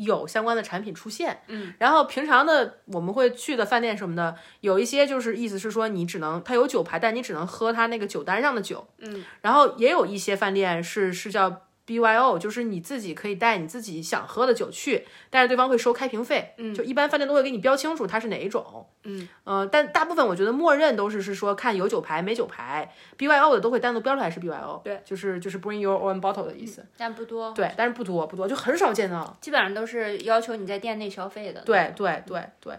[0.04, 1.42] 有相关的产品出现。
[1.48, 8.88] 嗯，然后平常的我们会去的饭店什么的，有一些就是意思是说你只能它有酒牌，但你只能喝它那个酒单上的酒。
[8.98, 11.64] 嗯，然后也有一些饭店是是叫。
[11.90, 31.62] BYO 就是你自己可以带你自己想喝的酒去，但是对方会收开瓶费，嗯，就一般饭店都会给你标清楚它是哪一种，嗯，呃，但大部分我觉得默认都是是说看有酒牌没酒牌，BYO 的都会单独标出来是 BYO，对，就是就是 Bring your own bottle 的意思，但不多，对，但是不多不多，就很少见到，基本上都是要求你在店内消费的。
[31.62, 32.78] 对对对对。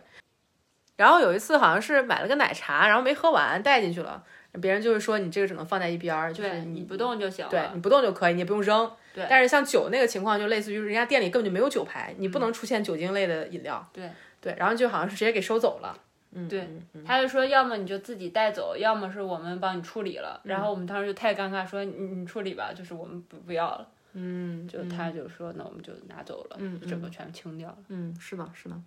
[0.97, 4.23] 然后有一次好像是买了个奶茶，然后没喝完带进去了，
[4.61, 7.51] 别人就是说你这个只能放在一边儿，就是对，你不动就行了。
[7.51, 8.91] 对你不动就可以，你也不用扔。
[9.15, 13.87] 对但是像酒那个情况，就类似于人家店里根本就没有酒牌，你不能出现酒精类的饮料。
[13.93, 15.97] 对对，然后就好像是直接给收走了。
[16.33, 16.69] 嗯，对
[17.05, 20.41] 他就说，要么你就自己带走，要么是我们帮你处理了。
[20.45, 23.89] 然后我们当时就太尴尬，说你你处理吧，就是我们不不要了。
[24.13, 27.77] 嗯，就他就说，那我们就拿走了，嗯整个全清掉了。
[27.89, 28.83] 嗯，是吗，是吗，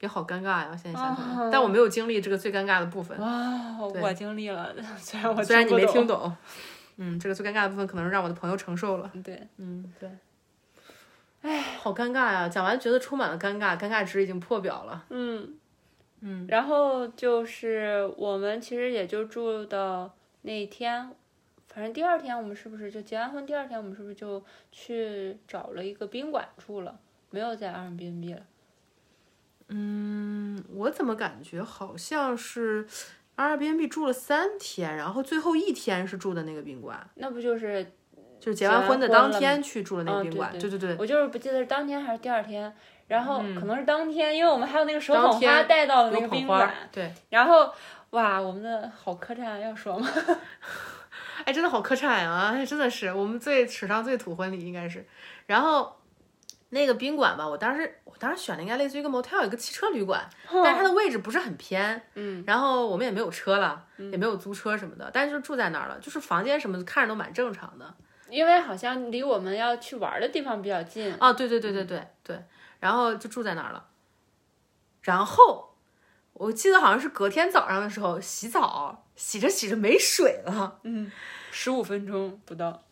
[0.00, 0.76] 也好尴尬呀！
[0.76, 3.18] 现在想想，哦但我没有经历这个最尴尬的部分。
[3.18, 6.34] 哇，我经历了， 虽然我虽然你没听，懂，
[6.96, 9.12] 嗯，这个最尴尬的部分可能是让我的朋友承受了。
[9.22, 10.10] 对，嗯，对。
[11.42, 12.48] 哎，好尴尬呀！
[12.48, 15.04] 讲完觉得充满了尴尬，尴尬值已经破表了。
[15.10, 15.58] 嗯
[16.20, 16.46] 嗯。
[16.48, 21.10] 然后就是我们其实也就住到那天，
[21.68, 23.44] 反正第二天我们是不是就结完婚？
[23.44, 28.46] 第二天我们是不是就去找了一个宾馆住了，没有在 Airbnb 了？
[29.68, 32.86] 嗯，我怎么感觉好像是
[33.36, 37.84] Airbnb 住了三天，然后最后一天是住的那个宾馆，那不就是
[38.38, 40.50] 就是结完婚的当天去住的那个嗯宾馆。
[40.52, 42.72] 对对对对，我就是不记得是当天还是第二天，
[43.08, 47.72] 然后可能是当天，因为我们还有那个手捧花带到了那个宾馆，，对，然后
[48.10, 50.08] 哇，我们的好客栈要说吗？
[51.44, 52.52] 哎，真的好客栈啊！
[52.54, 55.04] 哎，真的是我们最史上最土婚礼应该是。
[55.46, 55.94] 然后
[56.74, 62.02] 那个宾馆吧，我当时我当时选的应该类似于一个 motel，一个汽车旅馆，但是它的位置不是很偏。
[62.14, 67.94] 嗯，然后我们也没有车了，也没有租车什么的，但是就住在那儿了，就是房间什么的看着都蛮正常的。
[68.28, 72.44] 因为好像离我们要去玩的地方比较近，啊，对对对对对对，
[72.80, 73.86] 然后就住在那儿了。
[75.02, 75.76] 然后
[76.32, 81.12] 我记得好像是隔天早上的时候洗澡，洗着洗着没水了，嗯
[81.52, 82.82] 十五分钟不到。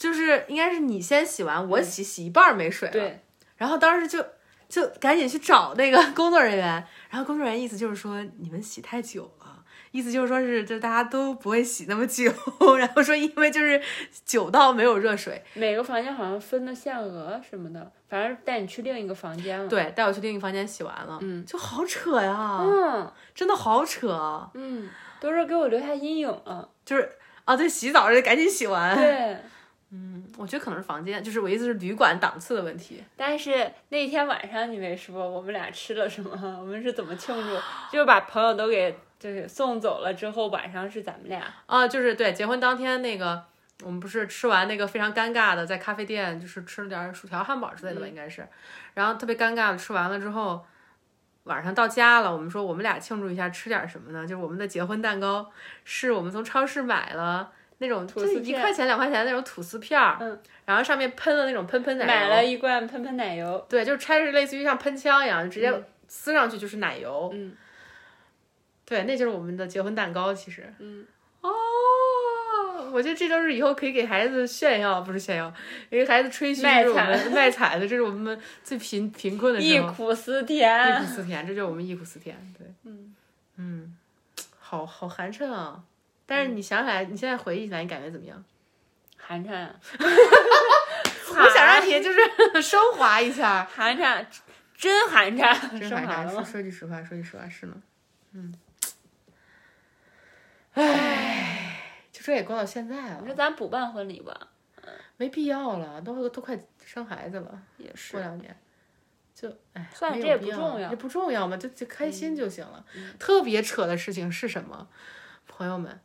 [0.00, 2.92] 就是应该是你先洗完，我洗洗一半没水了。
[2.92, 3.20] 对，
[3.58, 4.24] 然后当时就
[4.66, 6.64] 就赶紧去找那个 工作人员，
[7.10, 12.32] 然后工作人员意思就是说你们洗太久了，意思就是说是就大家都不会洗那么久，
[12.78, 13.78] 然后说因为就是
[14.24, 19.68] 久到没有热水，每个房间好像分的限额什么的，反正带你去另一个房间了。
[19.68, 24.88] 对，带我去另一个房间洗完了，嗯，就好扯呀，嗯真的好扯，嗯，
[25.20, 26.70] 都是给我留下阴影了。
[26.86, 27.08] 就是
[27.44, 29.36] 啊，对，洗澡就赶紧洗完，对，
[29.92, 33.02] 嗯，我觉得可能是房间，就是我意思是旅馆档次的问题。
[33.16, 37.56] 但是那天晚上你没说我们俩吃了什么， 我们是怎么庆祝？
[37.92, 41.42] 就是把朋友都给就是送走了之后，晚上是咱们俩。
[41.66, 43.44] 啊，就是对结婚当天那个，
[43.82, 48.46] 我们不是吃完那个非常尴尬的，在咖啡店就是吃了点薯条、汉堡之类的吧，应该是，
[48.94, 50.64] 然后特别尴尬的吃完了之后，
[51.44, 54.22] 晚上到家了，我们说我们俩庆祝一下，吃点什么呢？
[54.24, 55.50] 就是我们的结婚蛋糕，
[55.84, 57.50] 是我们从超市买了
[57.82, 67.30] 那种吐司就一块钱、两块钱那种吐司片儿，嗯，然后上面喷了那种喷喷奶油，买了一罐喷喷奶油，对，就是拆着类似于像喷枪一样，就直接撕上去就是奶油。
[67.32, 67.56] 嗯，
[68.84, 70.72] 对，那就是我们的结婚蛋糕，其实。
[70.78, 71.06] 嗯。
[71.40, 71.50] 哦，
[72.92, 75.50] 我觉得这都是以后可以给孩子炫耀，不是炫耀，
[75.90, 81.14] 给孩子吹嘘，卖这是我们卖惨的，这是我们最贫贫困的忆时候，苦思甜忆苦。
[81.14, 82.36] 思甜，这就是我们忆苦思甜。
[82.58, 83.14] 对，嗯
[83.56, 83.96] 嗯，
[84.58, 85.82] 好好寒碜啊！
[86.30, 88.44] 但是你想起来，你现在回忆起来，你感觉怎么样？
[89.16, 92.20] 寒碜， 我想让你就是
[92.62, 93.64] 升华一下。
[93.64, 94.24] 寒碜，
[94.76, 96.44] 真寒碜，真升寒碜，说华了吗？
[96.44, 97.74] 说句实话，说句实话是呢，
[98.34, 98.54] 嗯，
[100.74, 101.80] 唉，
[102.12, 104.50] 就这也过到现在了你，说咱补办婚礼吧，
[105.16, 108.56] 没必要了，都都快生孩子了，也是过两年。
[109.34, 112.84] 就哎，算了这也不重要嗯这不重要嘛，就就开心就行了。
[113.18, 114.86] 特别扯的事情是什么？
[115.48, 116.00] 朋友们，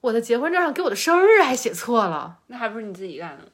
[0.00, 2.38] 我的结婚证上给我的生日还写错了。
[2.46, 3.44] 那还不是你自己干的？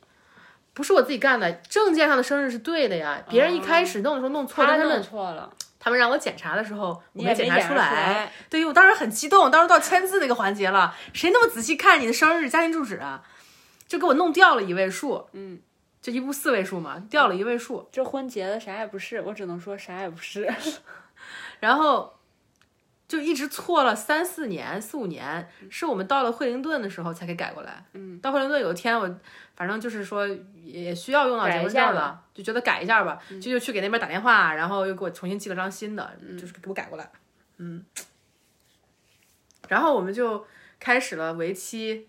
[0.72, 3.22] 不是我自己干的，证件上的生日是对的呀。
[3.28, 8.30] 别人一开始弄的时候弄错，了，他们让我检查的时候，我没没检查出出来。。
[8.50, 13.22] 对，我当时很激动，当时到签字那个环节了，谁那么仔细看你的生日、家庭住址啊？
[13.88, 15.60] 就给我弄掉了一位数，嗯，
[16.02, 17.88] 就一步四位数嘛，掉了一位数。
[17.90, 20.52] 这婚结的啥也不是，我只能说啥也不是。
[21.60, 22.15] 然后
[23.08, 27.84] 就一直错了三四年、四五年，是我们到了惠灵顿的时候才给改过来。
[27.92, 29.08] 嗯，到惠灵顿有一天我
[29.54, 30.26] 反正就是说
[30.64, 37.10] 也需要用到结婚证了，就觉得改一下吧，就就去给那边打电话，然后又给我重新寄了张新的，就是给我改过来。
[37.58, 37.84] 嗯，
[39.68, 40.46] 然后我们就
[40.78, 42.08] 开始了为期。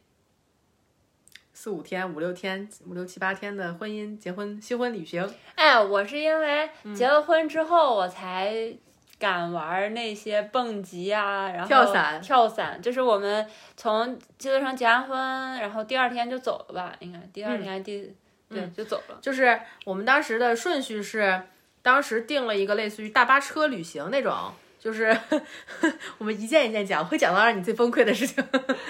[1.54, 8.78] 四五天、五六天、五六七八天的婚姻、结婚、新婚旅行，哎，我是因为结了婚之后，我才
[9.20, 15.18] 敢玩那些蹦极啊，然后跳伞跳伞，就是我们从基督城结完婚，
[15.60, 18.14] 然后第二天就走了吧，应该第二天第、
[18.50, 19.18] 对就走了。
[19.22, 21.42] 就是我们当时的顺序是，
[21.82, 24.34] 当时定了一个类似于大巴车旅行那种，
[24.80, 25.18] 就是
[26.20, 28.44] 我们一件一件讲，会讲到让你最崩溃的事情，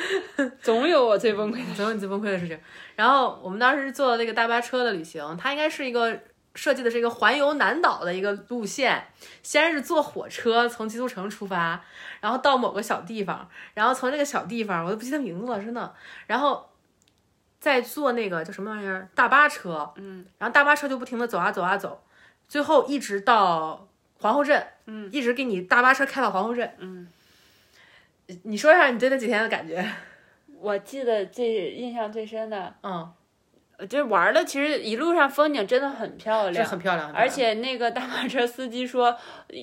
[0.62, 1.74] 总有我最崩溃的。
[1.76, 2.60] 总有你最崩溃的事情。
[2.96, 6.20] 然后我们当时坐的那个大巴车的旅行，它应该是一个
[6.58, 9.08] 设计的是一个环游南岛的一个路线，
[9.41, 11.82] 先是坐火车从基督城出发，
[12.20, 16.70] 然后到某个小地方，然后从这个小地方我都不记得名字了，真的，然后。
[17.60, 22.04] 再坐那个叫什么玩意儿大巴车，嗯，然后大巴车就不停的走啊走啊走，
[22.48, 23.88] 最后一直到
[24.20, 27.08] 皇后镇，嗯，一直给你大巴车开到皇后镇，嗯，
[28.43, 29.84] 你说一下你对那几天的感觉？
[30.60, 33.12] 我记得最印象最深的，嗯，
[33.86, 36.66] 就是玩的，其实一路上风景真的很漂是亮。
[36.66, 39.16] 很漂亮，很漂亮而且那个大巴车司机说，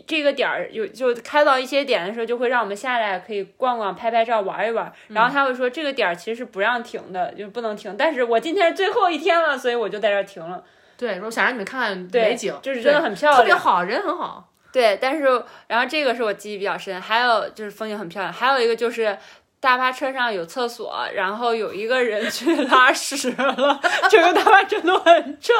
[0.07, 4.87] 这个点儿有就开到一些点的时候，就会让我们下来可以逛逛、拍拍照、玩一玩。
[5.09, 7.97] 嗯然后他会说这个点儿其实是不让停的，就不能停。
[7.99, 10.63] 但是我今天是最后一天了，所以我就在这儿停了。
[10.97, 14.49] 对，我想让你们看看对美景，就是真的很漂亮特别好，人很好。
[14.71, 15.25] 对，但是
[15.67, 19.19] 然后这个是我记忆比较深，还有就是风景很漂亮，还有一个就是。
[19.65, 25.55] 大巴车上有厕所，然后有一个人 去拉屎了，整个大巴车都很臭，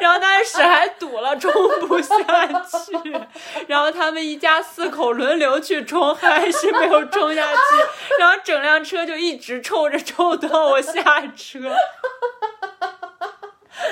[0.00, 1.52] 然后他的屎还堵了，冲
[1.86, 2.16] 不下
[2.64, 3.16] 去，
[3.68, 7.60] 然后他们一家四口轮流去冲，还是没有冲下去，
[8.18, 11.60] 然后整辆车就一直臭着臭到我下车。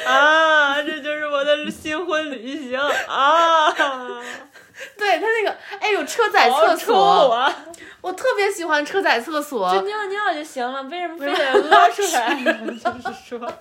[0.04, 3.72] 啊，这就是我的新婚旅行啊！
[4.98, 7.54] 对他那个，哎呦，车载厕所，啊！
[8.00, 12.34] 我特别喜欢车载厕所就所，尿尿就行了，为什么非得拉出 来？
[12.34, 13.52] 就是说，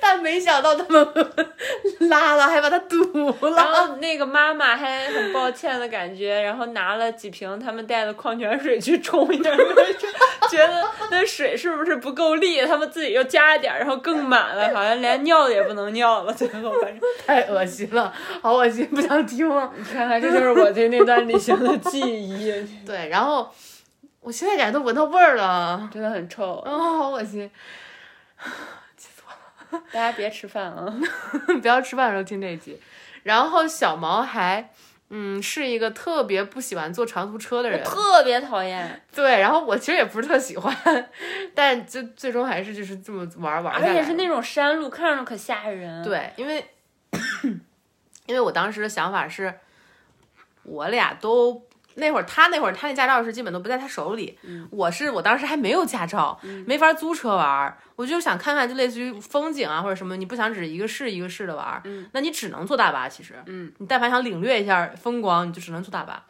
[0.00, 1.06] 但没想到他们
[2.10, 2.96] 拉了还把它堵
[3.40, 3.64] 了然。
[3.72, 9.50] 后那个妈妈还很抱歉的感觉，然后拿了几瓶他们带的矿泉水去冲一下，
[10.50, 12.66] 觉得那水是不是不够力？
[12.66, 16.32] 他们自己又加一点，然后更满了，好像连尿也不能尿了。
[16.32, 19.70] 最后反正太恶心了，好恶心，不想听了。
[19.76, 22.52] 你看看，这就是我对那段旅行的记忆，
[22.86, 23.52] 对，然后
[24.20, 26.62] 我现在感觉都闻到味儿了，真的很臭。
[26.64, 27.50] 哦，好恶心。
[28.96, 30.94] 气死我了大家别吃饭啊！
[31.60, 32.80] 不要吃饭的时候听这一集。
[33.22, 34.70] 然后小毛还
[35.10, 39.38] 嗯，是一个特别不喜欢坐长途车的人，特别讨厌，对。
[39.40, 40.74] 然后我其实也不是特喜欢，
[41.54, 43.74] 但就最终还是就是这么玩玩。
[43.74, 46.02] 而且是那种山路，看上去可吓人。
[46.02, 46.66] 对，因为
[48.26, 49.54] 因为我当时的想法是，
[50.64, 54.36] 我俩都那会儿，他那会儿他那驾照是基本都不在他手里，
[54.70, 63.08] 我是我当时还没有驾照，没法租车玩儿，我就想看看，就类似于风景啊或者什么，你不想只一个市一个市的玩儿，那你只能坐大巴。
[63.08, 66.24] 其实，嗯，你但凡想领略一下风光，你就只能坐大巴。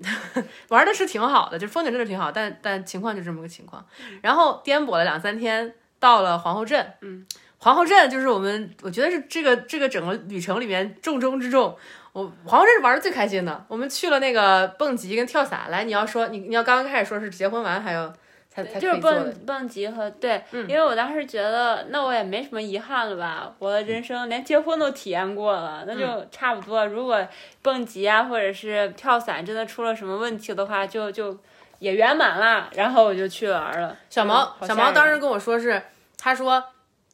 [0.68, 3.84] 玩的是挺好的，就风景真的挺好，但但情况就这么个情况。
[4.22, 7.26] 然后颠簸了两三天，到了皇后镇，嗯，
[7.58, 11.76] 皇后镇就是我们，我觉得是这个这个整个旅程里面重中之重。
[12.12, 15.70] 我好像这是玩的最开心的，我们去了那个蹦极跟跳伞。
[15.70, 18.12] 来，你要说你你要刚刚开始说是结婚完还有
[18.48, 26.84] 才才就是蹦，蹦极和对，嗯因为我当时觉得，那我也没什么遗憾了吧，我的人生连结婚都体验过了，那嗯就差不多。
[26.86, 27.24] 如果
[27.62, 31.38] 蹦极啊，或者是跳伞真的出了什么问题的话，就就
[31.78, 32.68] 也圆满了。
[32.74, 33.88] 然后我就去玩了。
[33.90, 35.80] 嗯小毛小毛当时跟我说是，
[36.18, 36.64] 他说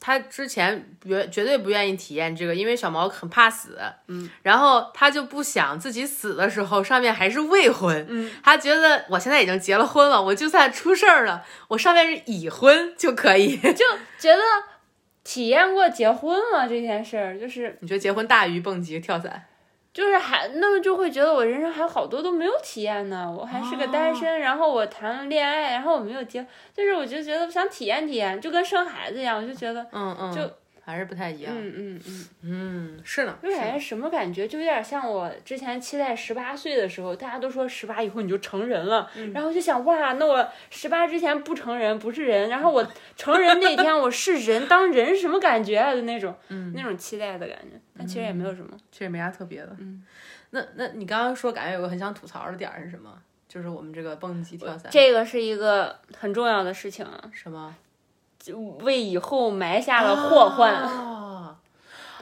[0.06, 3.78] 他之前绝绝对不愿意体验这个，因为小毛很怕死，
[4.08, 13.56] 嗯，然后他就不想自己死的时候上面还是未婚，嗯，他觉得我现在已经结了婚了，我就算出事儿了，我上面是已婚就可以。
[13.56, 13.82] 就
[14.18, 14.42] 觉得
[15.22, 19.46] 体验过结婚了这件事儿，就是你觉得结婚大于蹦极跳伞？
[19.94, 24.14] 就是还那么就会觉得我人生还有好多都没有体验呢，我还是个单哦。
[24.14, 26.44] 身，然后我谈了恋爱，然后我没有结，
[26.76, 30.42] 就是我就觉得想体验体验，就跟生孩子一样，我就觉得，嗯嗯，就
[30.84, 31.52] 还是不太一样。
[31.56, 45.94] 嗯嗯嗯，嗯，是呢，就感觉什么感觉，就有点像我之前期待十八岁的时候，大家都说十八以后你就成人了，嗯然后就想哇，那我十八之前不成人，不是人，然后我成人那天我是人，当人是什么感觉啊？
[45.94, 48.76] 就那种，嗯那种期待的感觉，但其实也没有什么。
[48.92, 49.74] 其实没啥特别的。
[49.78, 50.04] 嗯，
[50.50, 53.10] 那那你刚刚说感觉有个很想吐槽的点是什么？
[53.48, 57.74] 就是我们这个蹦极跳伞，这个是一个很重要的事情啊，什么？
[58.44, 60.74] 就为以后埋下了祸患。
[60.82, 61.56] 哦，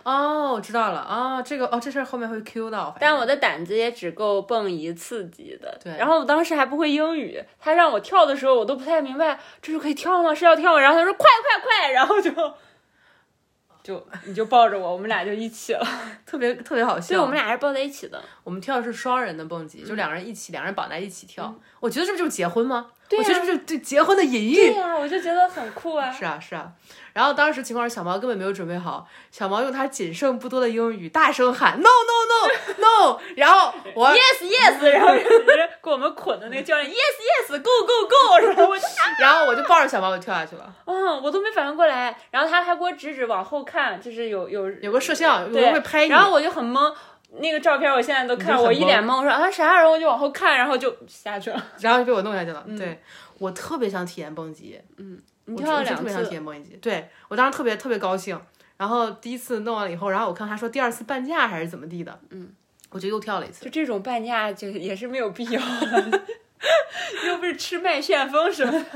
[0.04, 2.94] 哦，我知道了啊、这个哦，这事儿后面会 Q 到。
[3.00, 5.76] 但我的胆子也只够蹦一次级的。
[5.82, 10.32] 对然后我当时还不会英语，他让我跳的时候，我都不太明白这是可以跳吗？
[10.32, 10.78] 是要跳吗？
[10.80, 12.30] 然后他说快快快，然后就
[13.82, 15.84] 就你就抱着我，我们俩就一起了。
[16.24, 17.16] 特别特别好笑。
[17.16, 18.22] 对，我们俩是抱在一起的。
[18.44, 21.52] 我们跳的是双人的蹦极，就两个人一起，两人绑在一起跳。
[21.82, 22.86] 我觉得这不就是结婚吗？
[23.10, 24.54] 我觉得这不就是对结婚的隐喻？
[24.54, 26.10] 对呀、我就觉得很酷啊。
[26.12, 26.70] 是啊，是啊。
[27.12, 38.84] 然后当时情况是小毛根本没有准备好，小毛用他仅剩不多的英语大声喊 no no no no，然后我 Yes yes，然后人给我们捆的那个教练 Yes yes go go go，然后我就
[39.18, 40.72] 然后我就抱着小毛我就跳下去了。
[40.86, 46.08] 嗯，我都没反应过来，然后他还给我指指往后看，就是有有有个摄像，有人会拍你。
[46.08, 46.94] 然后我就很懵，
[47.38, 49.74] 那个照片我现在都看，我一脸懵，我说啊啥？
[49.76, 51.66] 然后我就往后看，然后就下去了。
[51.80, 52.64] 然后就被我弄下去了。
[52.76, 53.00] 对
[53.38, 56.76] 我特别想体验蹦极，嗯你我跳了两真的特别想体次，验蹦极。
[56.76, 58.40] 对我当时特别特别高兴。
[58.76, 62.50] 然后第一次弄完了以后，然后我看他说第二次半价还是怎么地的，嗯，
[62.90, 63.70] 我就又跳了一次就。
[63.70, 65.60] 这种半价就也是没有必要，
[67.28, 68.86] 又不是吃麦旋风什么的。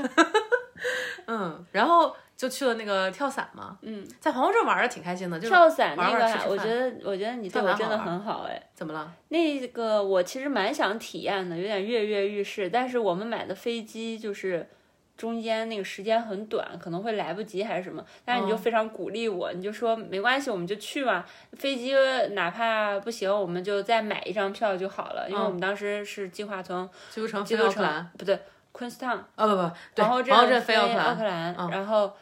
[1.27, 8.61] 嗯，然后就去了那个跳伞嘛，嗯，在黄后镇玩的挺开心的，就是跳伞那个还，玩吃吃我觉得我觉得你对跳我真的很好哎。
[8.75, 9.11] 怎么了？
[9.29, 14.69] 那个我其实蛮想体验的，有点跃跃欲试，但是我们买的飞机就是
[15.17, 18.05] 中间那个时间很短，可能会来不及还是什么。
[18.23, 21.25] 但是你就哦非常鼓励我，你就说没关系，我们就去嘛。
[21.53, 21.95] 飞机
[22.33, 26.87] 哪怕不行，我们就再买一张票就好了，因为嗯我们当时是计划从
[28.15, 28.39] 不对
[28.77, 32.13] 昆士兰，啊不不，对，皇后这样飞奥克兰，然后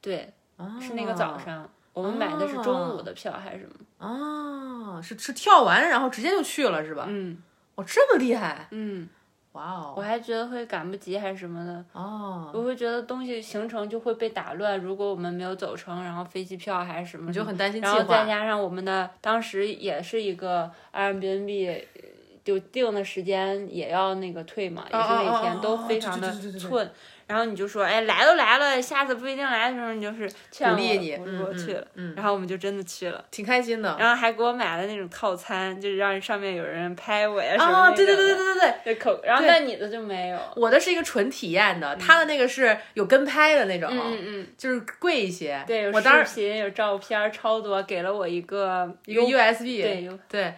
[0.00, 0.32] 对
[0.80, 1.68] 是那个早哦上。
[1.92, 3.74] 我们买的是中午的票还是什么？
[3.98, 7.04] 哦，是是跳完然后直接就去了是吧？
[7.08, 7.36] 嗯
[7.74, 9.08] 哦，这么厉害，嗯，
[9.52, 11.84] 哇哦，我还觉得会赶不及还是什么的。
[11.92, 22.00] 哦，我会觉得东西行程就会被打乱，如果我们没有走成，然后飞机票还是什么，你就很担心计然后再，加上我们的当时也是一个 Airbnb，呃
[22.48, 26.90] 就定的时间也要那个退嘛，也是每天都非常的寸。
[27.26, 31.12] 然后你就说，哎，来都来了，下次不一定来的时候，你就是鼓励你
[31.44, 33.22] 我去了，嗯然后我们就真的去了。
[33.30, 33.94] 挺开心的。
[34.00, 40.38] 然后还给我买了那种套餐，就是让上面有人拍我呀什么啊，那对对对对对对，就口，然后对但你的就没有。
[40.56, 45.62] 我的是一个纯体验的，他的那个是有跟拍的那种，嗯嗯嗯，就是贵一些。
[45.66, 50.54] 对，有我当时视频，有照片，超多，给了我一个一个 USB，对对，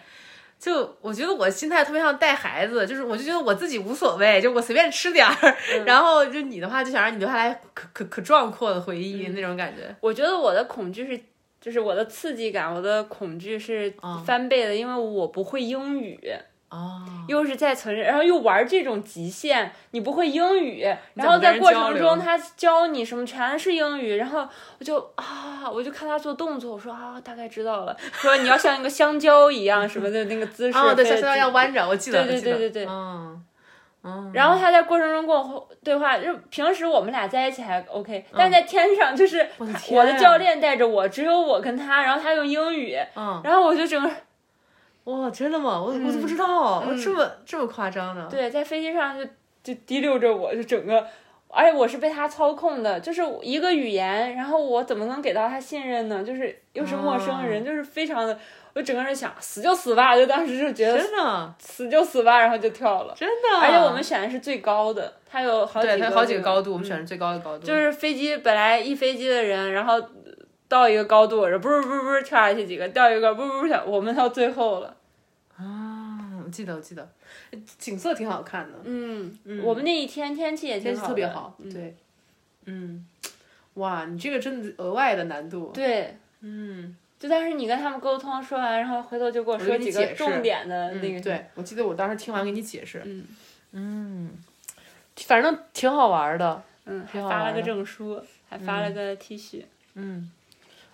[0.61, 9.93] 就我觉得我心态特别像带孩子，就是我就觉得我自己无所谓，就我随便吃点儿，嗯然后就你的话就想让你留下来可可可壮阔的回忆、那种感觉。
[9.99, 11.19] 我觉得我的恐惧是
[11.59, 16.19] 就是我的刺激感，我的恐惧是嗯翻倍的，因为我不会英语。
[16.71, 20.83] 哦，又是在城市，然后又玩这种极限，你不会英语，
[21.15, 24.47] 然后在过程中他教你什么全是英语，然后
[24.79, 32.85] 我就啊，我就看他做动作，我说啊，大概知道了，说你要像一个香蕉一样什么的那个姿势，哦，对，非得像像要弯着，我记得，对对对对对。
[32.89, 33.45] 嗯
[34.03, 39.47] 嗯，然后他在过程中跟我对话，就平时我们俩在一起还 OK，但在天上就是
[39.91, 44.09] 我的教练带着我，只有我跟他，然后他用英语，嗯，然后我就整个
[45.05, 45.81] 哇，真的吗？
[45.81, 48.27] 我我都不嗯知道，这么这么夸张呢？
[48.29, 49.25] 对，在飞机上就
[49.63, 51.05] 就提溜着我，就整个，
[51.47, 56.23] 而且我是被他操控的，就是一个语言，然后我怎么能给到他信任呢？
[56.23, 58.37] 就是又是陌生哦人，就是非常的，
[58.73, 63.13] 我整个人想死就死吧，就当时就觉得真的死就死吧，然后就跳了。
[63.17, 69.99] 真的，而且我们选的是最高的，它有好几对，个、它有好几个高度，度，我们选的最高的高度，就是飞机本来一飞机的人，然后
[70.71, 74.95] 到一个高度，然后不是不是不是跳下去几个，掉一个不是不是，我们到最后了。
[75.57, 77.07] 啊，我记得我记得，
[77.77, 81.95] 景色挺好看的，嗯，我们那一天天气也挺天气好，特别好，对，
[82.65, 83.05] 嗯，
[83.75, 93.27] 哇，你这个真的额外的难度，对，嗯，就当时你跟他们沟通说完，然后回头就给我我说几个重点的那个，嗯，对，我记得我当时听完给你解释，嗯。
[93.73, 94.31] 嗯，
[95.15, 99.63] 反正挺好玩的，嗯，还发了个证书，还发了个 T 恤，
[99.93, 100.29] 嗯，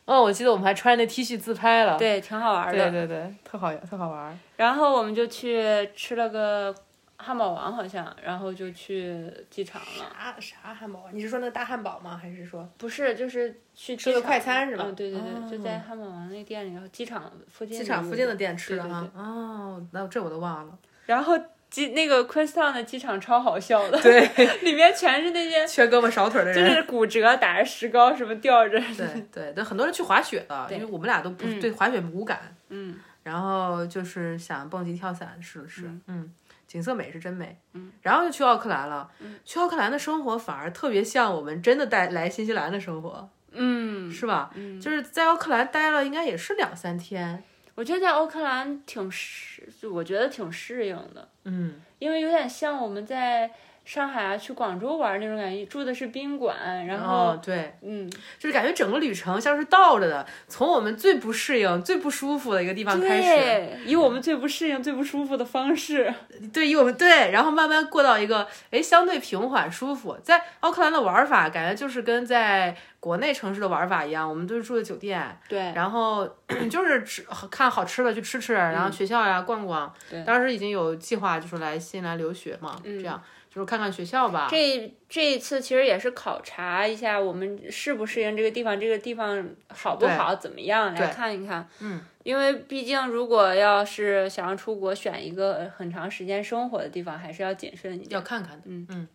[0.08, 2.91] 哦，我记得我们还穿那 T 恤自拍了，对，挺好玩对的。
[2.91, 5.62] 对对对，特好特好玩，然后我们就去
[5.93, 6.74] 吃了个
[7.18, 10.05] 汉堡王，好像，然后就去机场了。
[10.16, 11.10] 啥啥汉堡啊？
[11.12, 12.18] 你是说那个大汉堡吗？
[12.18, 19.05] 还是说不是，就是去吃的机场快餐是吧嗯，对对对，就哦在汉堡王那店里，然后机场附近机场附近的店吃的哈？
[19.14, 20.78] 哦，那这我都忘了。
[21.05, 21.38] 然后
[21.70, 24.26] 机那个昆士兰的机场超好笑的，对，
[24.63, 26.76] 里面全是那些缺胳膊少腿的人就。
[26.76, 36.32] 是骨折打着石膏什么吊着，对对，但很多人去滑雪的，因为我们俩都不对滑雪无感，嗯，然后就是想蹦极跳伞试了试，嗯，
[36.68, 39.09] 景色美是真美，嗯，然后就去奥克兰了，
[39.43, 44.51] 去奥克兰的生活反而特别像我们真的带来新西兰的生活，嗯，是吧？
[44.55, 47.43] 嗯，就是在奥克兰待了应该也是两三天，
[47.78, 53.51] 我觉得在奥克兰挺适，就我觉得挺适应的，嗯，因为有点像我们在
[53.88, 66.13] 上海啊去广州玩那种感觉，住的是宾馆，然后、哦对，嗯，就是感觉整个旅程像是倒着的，从我们最不适应、最不舒服的一个地方开始，以我们最不适应、最不舒服的方式，
[66.51, 70.17] 对，以我们对，然后慢慢过到一个哎相对平缓舒服。
[70.21, 76.27] 在奥克兰的玩法，感觉就是跟在国内城市的玩法一样，我们都是住的酒店，对，然后
[76.69, 79.93] 就是吃看好吃的去吃吃，然后学校呀逛逛。
[80.09, 80.21] 对。
[80.25, 84.47] 当时已经有计划，就是来新西兰留学嘛，这样就是看看学校吧。
[84.49, 91.67] 这这一次其实也是考察一下我们适不适应这个地方，这个地方好不好，怎么样来看一看。
[91.79, 98.11] 嗯，因为毕竟如果要是想要出国，选一个很长时间生活的地方，还是要谨慎一点。
[98.11, 99.07] 要看看的，嗯嗯。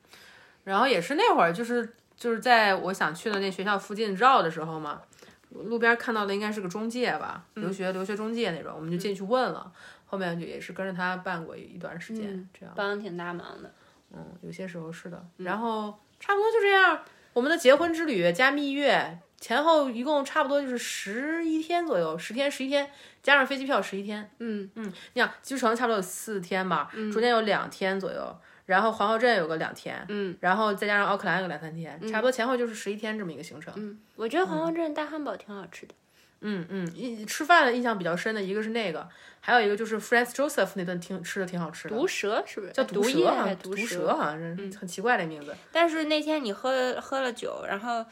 [0.64, 5.02] 然后也是那会儿，就是就是在我想去的那学校附近绕的时候嘛，
[5.50, 9.72] 路边看到的应该是个中介吧，留学留学中介那种，我们就进去问了。
[10.06, 13.72] 后面就也是跟着他办过一段时间，这样，帮挺大忙的。
[14.12, 15.24] 嗯，有些时候是的。
[15.38, 17.00] 然后差不多就这样，
[17.32, 22.88] 我们的结婚之旅加蜜月前后一共差不多就是十一天左右，十天十一天，
[23.22, 24.30] 加上飞机票十一天。
[24.38, 24.84] 嗯嗯，
[25.14, 28.36] 你想机场差不多有四天吧，中间有两天左右，
[28.66, 33.74] 然后皇后镇有个两天，嗯，然后再加上奥克兰有个两三天，差不多前后就是十一天这么一个行程。
[33.76, 35.94] 嗯，我觉得皇后镇大汉堡挺好吃的。
[36.42, 39.08] 嗯嗯，印吃饭的印象比较深的一个是那个，
[39.40, 42.72] 还有一个就是 Franz Joseph 那顿挺吃的挺好吃的，毒蛇是不是？
[42.72, 44.14] 叫毒蛇好像，是毒蛇？
[44.16, 45.54] 好像是很奇怪的名字。
[45.70, 48.04] 但是那天你喝喝了酒，然后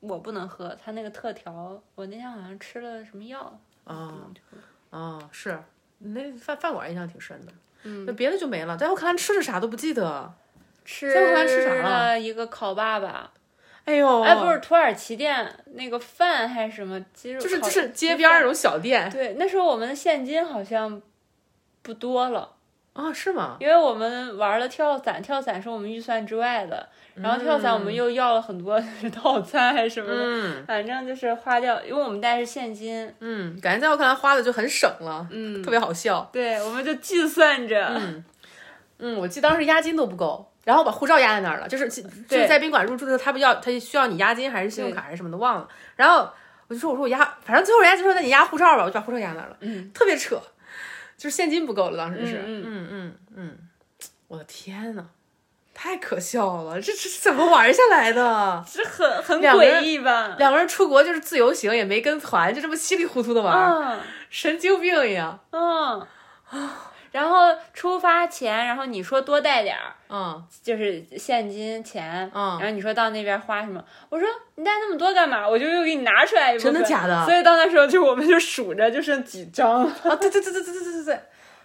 [0.00, 3.60] 我不能喝，他那个特调，我那天好像吃了什么药。
[3.84, 4.30] 哦
[4.90, 5.58] 哦，是
[5.98, 7.52] 那饭饭馆印象挺深的。
[7.84, 10.32] 嗯，那别的就没了，在奥克兰吃的啥都不记得。
[10.84, 13.30] 吃在奥克兰吃啥了了一个烤爸爸，
[13.88, 21.00] 哎呦，哎，不是土耳其店那个饭还是什么鸡肉，烤就是就是街边那种小店对，那时候我们的现金好像
[21.82, 22.56] 不多了，
[22.92, 23.56] 啊，是吗？
[23.60, 28.78] 因为我们玩了跳伞，跳伞是我们预算之外的，然后跳伞我们又要了很多
[29.10, 30.64] 套餐还是什么的，嗯。
[30.66, 36.28] 反正就是花掉，因为我们带是现金，嗯，感觉在奥克兰花的就很省了，嗯，特别好笑。
[36.32, 37.98] 对，我们就计算着，
[38.98, 45.66] 嗯，我记得当时押金都不够，然后把护照压在那儿了，就是就是在宾馆入住的时候，他不要他需要你押金还是信用卡还是什么的忘了，
[45.96, 46.28] 然后
[46.66, 50.38] 我就说我说我押，反正最后人家就说那你押护照吧，我就把护照压那儿了，嗯，特别扯，
[51.16, 53.58] 就是现金不够了，当时是，嗯嗯嗯嗯，
[54.26, 55.06] 我的天呐，
[55.72, 58.62] 太可笑了，这这怎么玩下来的？
[58.70, 60.36] 这很很诡异吧？
[60.38, 63.98] 两个人出国就是自由行，也没跟团，就这么稀里糊涂的玩，嗯
[64.28, 65.40] 神经病一样。
[65.52, 66.06] 嗯，
[67.12, 73.82] 然后出发前，然后你说多带点儿，嗯就是现金钱，嗯然后你说到那边花什么？
[74.10, 75.48] 我说你带那么多干嘛？
[75.48, 76.72] 我就又给你拿出来一部分。
[76.72, 79.84] 真的假的所以到那时候就我们就数着，就剩几张。
[79.84, 81.20] 啊，对对对对对对对对对，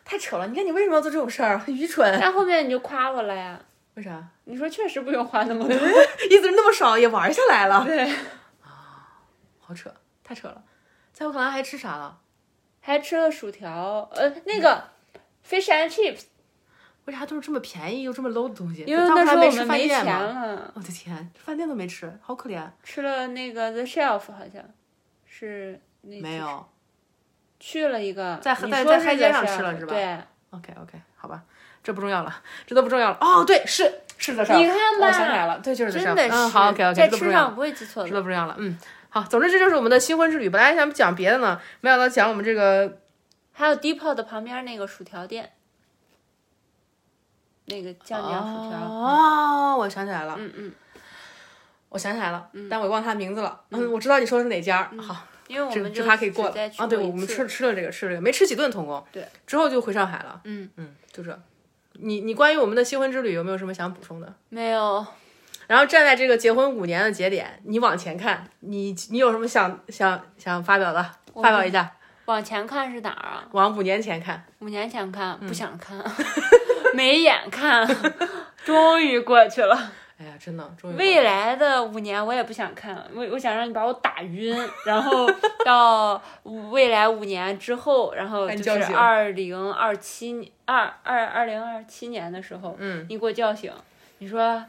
[0.06, 0.48] 太扯了！
[0.48, 1.58] 你看你为什么要做这种事儿？
[1.60, 2.18] 很愚蠢。
[2.22, 3.60] 但后面你就夸我了呀，
[3.96, 4.24] 为啥？
[4.46, 5.76] 你说确实不用花那么多。
[6.30, 8.04] 意思是那么少也玩下来了， 对，
[8.62, 9.12] 啊
[9.60, 10.62] 好扯，太扯了。
[11.14, 12.18] 在我看来还吃啥了？
[12.86, 14.84] 还吃了薯条，呃，那个
[15.48, 16.24] fish and chips，
[17.06, 18.84] 为啥都是这么便宜又这么 low 的东西？
[18.88, 20.20] 因为那时候我们没钱饭店嘛。
[20.20, 22.62] 了，我的天，饭店都没吃，好可怜。
[22.84, 24.64] 吃了那个 the shelf 好像
[25.26, 26.66] 是那没有。
[27.60, 30.20] 去了一个，在在在海街上吃了是吧对
[30.50, 31.42] ，OK OK，好吧，
[31.82, 32.36] 这不重要了，
[32.68, 33.18] 这都不重要了。
[33.22, 34.44] 哦，对，是是的。
[34.44, 38.10] 你看吧我想起来了，对，就是真的是，嗯，好，OK OK，在吃上不会记错的。
[38.10, 38.56] 这都不重要了。
[38.60, 38.78] 嗯，
[39.08, 40.50] 好，总之这就是我们的新婚之旅。
[40.50, 42.98] 本来还想讲别的呢，没想到讲我们这个
[43.54, 45.54] 还有 Depot 的旁边那个薯条店，
[47.66, 50.72] 那个酱酱薯条，哦，我想起来了，嗯嗯，
[51.90, 53.62] 我想起来了，但我忘他名字了。
[53.70, 54.92] 嗯，我知道你说的是哪家。
[55.00, 56.88] 好，因为我这这们就趴可以过了啊。
[56.88, 59.06] 对，我们吃吃了这个，吃了这个，没吃几顿，童工。
[59.12, 60.42] 对，之后就回上海了。
[60.46, 61.40] 嗯嗯，就这。
[61.94, 64.34] 你你关于我们的新婚之旅有没有什么想补充的？
[64.50, 65.06] 没有，
[65.68, 71.08] 然后站在这个结婚五年的节点，你往前看，你你有什么想想想发表的？
[71.36, 71.96] 发表一下。
[72.26, 73.44] 往前看是哪儿啊？
[73.52, 75.98] 往五年前看，五年前看嗯不想看，
[76.94, 77.88] 没眼看，
[78.64, 79.92] 终于过去了。
[80.20, 84.56] 哎呀，真的，终于未来的五年我也不想看，我我想让你把我打晕，
[84.86, 85.28] 然后
[85.66, 86.22] 到
[86.72, 93.74] 未来五年之后，然后就是二零二七年二二二零二七年的时候，嗯，你给我叫醒，
[94.20, 94.64] 你说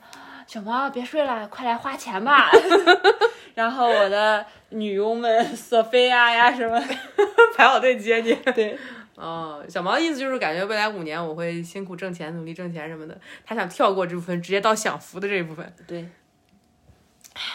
[0.46, 2.50] 小毛别睡了，快来花钱吧。
[3.54, 6.80] 然后我的女佣们索菲亚呀什么，
[7.56, 8.34] 排好队接你。
[8.52, 8.76] 对，
[9.14, 13.16] 哦，小毛的意思就是感觉未来五年我会辛苦挣钱，努力挣钱什么的。
[13.46, 15.72] 他想跳过这部分，直接到享福的这一部分。
[15.86, 16.08] 对，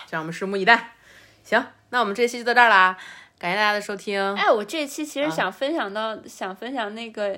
[0.10, 0.94] 让我们拭目以待。
[1.44, 2.98] 行，那我们这期就到这儿啦，
[3.38, 4.36] 感谢大家的收听。
[4.36, 7.38] 哎，我这期其实啊想分享到，想分享那个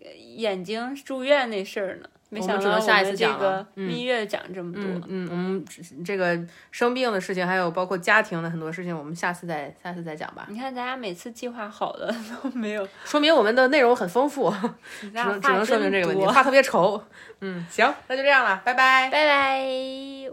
[0.00, 4.82] 呃眼睛住院那事儿呢，没我们想到只能下一次们这个讲了嗯蜜月讲这么多。
[4.82, 5.64] 嗯嗯，我们
[6.04, 6.38] 这个
[6.70, 10.46] 生病的事情，还有包括家庭的很多事情，我们下次再下次再讲吧。
[10.50, 14.52] 你看咱俩每次计划好的 都没有，说明我们的内容很丰富，
[15.00, 17.00] 只能只能话说明这个问题，话特别稠。
[17.40, 19.08] 嗯，行，那就这样了，拜拜。
[19.10, 19.60] 拜拜，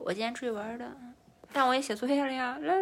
[0.03, 0.85] 我今天出去玩的，
[1.53, 2.57] 但我也写作业了呀。
[2.61, 2.73] 喽